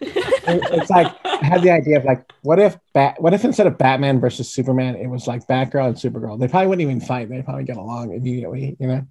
[0.00, 3.78] it's like I had the idea of like, what if Bat, what if instead of
[3.78, 6.38] Batman versus Superman, it was like Batgirl and Supergirl?
[6.38, 7.28] They probably wouldn't even fight.
[7.28, 9.06] They probably get along immediately, you know.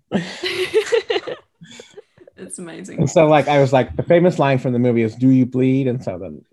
[2.44, 3.00] It's amazing.
[3.00, 5.46] And so like I was like, the famous line from the movie is, "Do you
[5.46, 6.44] bleed?" And so then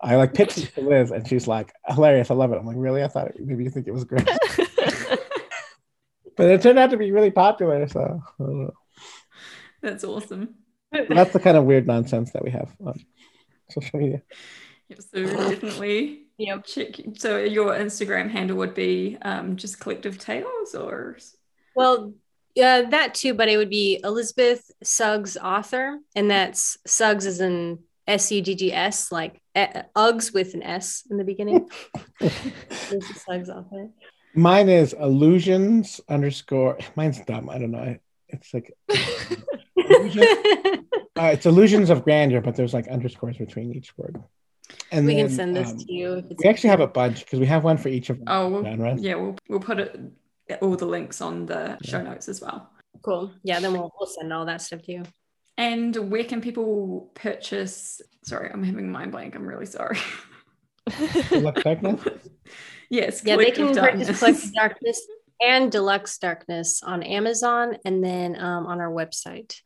[0.00, 2.76] I like pitched it to Liz, and she's like, "Hilarious, I love it." I'm like,
[2.78, 3.02] "Really?
[3.02, 4.24] I thought it, maybe you think it was great."
[6.36, 7.86] but it turned out to be really popular.
[7.88, 8.72] So I don't know.
[9.82, 10.54] That's awesome.
[10.92, 13.04] That's the kind of weird nonsense that we have on
[13.68, 14.22] social media.
[14.88, 16.96] Yep, so definitely Yeah, check.
[17.16, 21.18] So your Instagram handle would be um, just collective tales or
[21.76, 22.12] Well,
[22.60, 27.78] yeah, that too, but it would be Elizabeth Suggs author, and that's Suggs is in
[28.06, 31.70] S U G G S, like uh, Uggs with an S in the beginning.
[32.20, 33.88] Suggs author.
[34.34, 36.78] Mine is illusions underscore.
[36.96, 37.48] Mine's dumb.
[37.48, 37.96] I don't know.
[38.28, 38.76] It's like
[39.76, 40.22] illusion-
[41.18, 44.22] uh, it's illusions of grandeur, but there's like underscores between each word.
[44.92, 46.14] And we can send this um, to you.
[46.14, 48.48] If it's We actually have a bunch because we have one for each of oh
[48.48, 49.00] we'll, genres.
[49.00, 49.98] yeah we'll we'll put it
[50.60, 52.70] all the links on the show notes as well.
[53.02, 53.32] cool.
[53.42, 55.02] Yeah, then we'll, we'll send all that stuff to you.
[55.56, 58.00] And where can people purchase?
[58.24, 59.34] Sorry, I'm having a mind blank.
[59.34, 59.98] I'm really sorry.
[61.28, 62.00] Deluxe Darkness?
[62.88, 64.18] yes, Yeah, they Collective can purchase Darkness.
[64.18, 65.06] Collective Darkness
[65.42, 69.60] and Deluxe Darkness on Amazon and then um, on our website.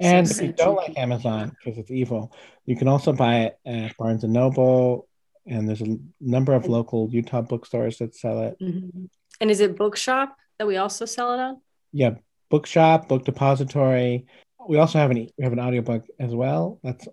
[0.00, 2.34] And So if you don't like Amazon because it's evil,
[2.66, 5.08] you can also buy it at Barnes and Noble.
[5.46, 8.58] And there's a number of local Utah bookstores that sell it.
[8.60, 9.08] Mhm.
[9.40, 11.60] And is it Bookshop that we also sell it on?
[11.92, 12.14] Yeah,
[12.50, 14.26] Bookshop, Book Depository.
[14.68, 16.78] We also have an e, we have an audiobook as well.
[16.82, 17.06] That's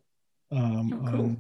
[0.52, 1.20] um, Oh, cool.
[1.22, 1.38] on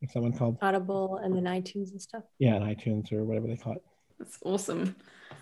[0.00, 0.58] what's that one called?
[0.62, 2.22] Audible and then iTunes and stuff.
[2.38, 3.82] Yeah, and iTunes or whatever they call it.
[4.18, 4.94] That's awesome.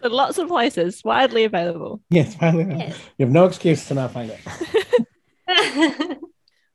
[0.03, 2.01] So lots of places, widely available.
[2.11, 2.65] Yes, finally.
[2.79, 2.97] Yes.
[3.19, 4.41] You have no excuse to not find it.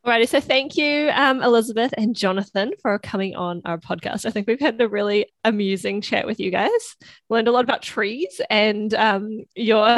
[0.08, 4.26] Alrighty, so thank you, um, Elizabeth and Jonathan, for coming on our podcast.
[4.26, 6.96] I think we've had a really amusing chat with you guys.
[7.30, 9.98] Learned a lot about trees and um, your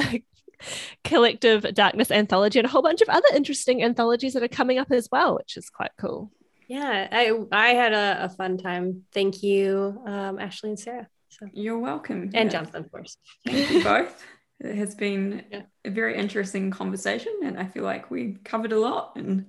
[1.03, 4.91] collective darkness anthology, and a whole bunch of other interesting anthologies that are coming up
[4.91, 6.31] as well, which is quite cool.
[6.67, 9.03] yeah, I I had a, a fun time.
[9.13, 11.07] Thank you, um, Ashley and Sarah.
[11.29, 12.23] So You're welcome.
[12.33, 12.47] and Yeah.
[12.47, 13.15] Jonathan, of course.
[13.45, 14.23] Thank you both.
[14.59, 15.61] It has been Yeah.
[15.85, 19.11] a very interesting conversation, and I feel like we covered a lot.
[19.15, 19.45] And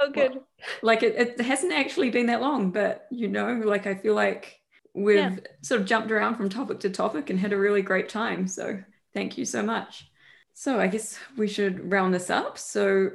[0.00, 0.40] Oh, good.
[0.82, 4.58] like it, it hasn't actually been that long, but you know, like I feel like
[4.94, 5.36] we've Yeah.
[5.62, 8.46] sort of jumped around from topic to topic and had a really great time.
[8.48, 8.82] So
[9.14, 10.10] thank you so much.
[10.54, 12.58] So I guess we should round this up.
[12.58, 13.12] So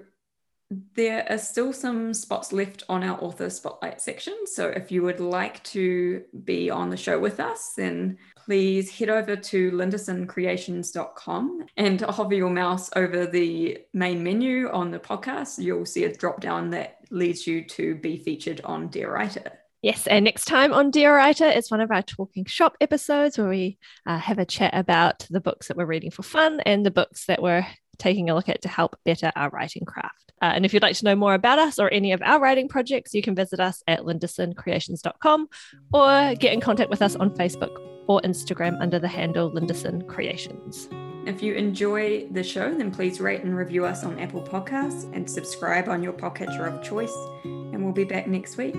[0.95, 4.35] there are still some spots left on our author spotlight section.
[4.45, 9.09] So if you would like to be on the show with us, then please head
[9.09, 15.63] over to lindersoncreations.com and hover your mouse over the main menu on the podcast.
[15.63, 19.51] You'll see a drop down that leads you to be featured on Dear Writer.
[19.81, 23.49] Yes, and next time on Dear Writer, it's one of our Talking Shop episodes where
[23.49, 26.89] we uh, have a chat about the books that we're reading for fun and the
[26.89, 27.67] books that we're
[27.97, 30.33] taking a look at to help better our writing craft.
[30.41, 32.67] Uh, and if you'd like to know more about us or any of our writing
[32.67, 35.47] projects, you can visit us at lindersoncreations.com
[35.93, 37.77] or get in contact with us on Facebook
[38.07, 40.89] or Instagram under the handle Linderson Creations.
[41.25, 45.27] If you enjoy the show, then please rate and review us on Apple Podcasts and
[45.29, 47.15] subscribe on your podcatcher of choice.
[47.43, 48.75] And we'll be back next week.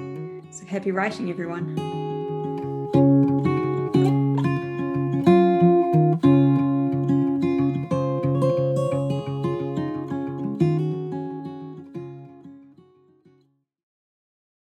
[0.51, 2.16] So happy writing, everyone.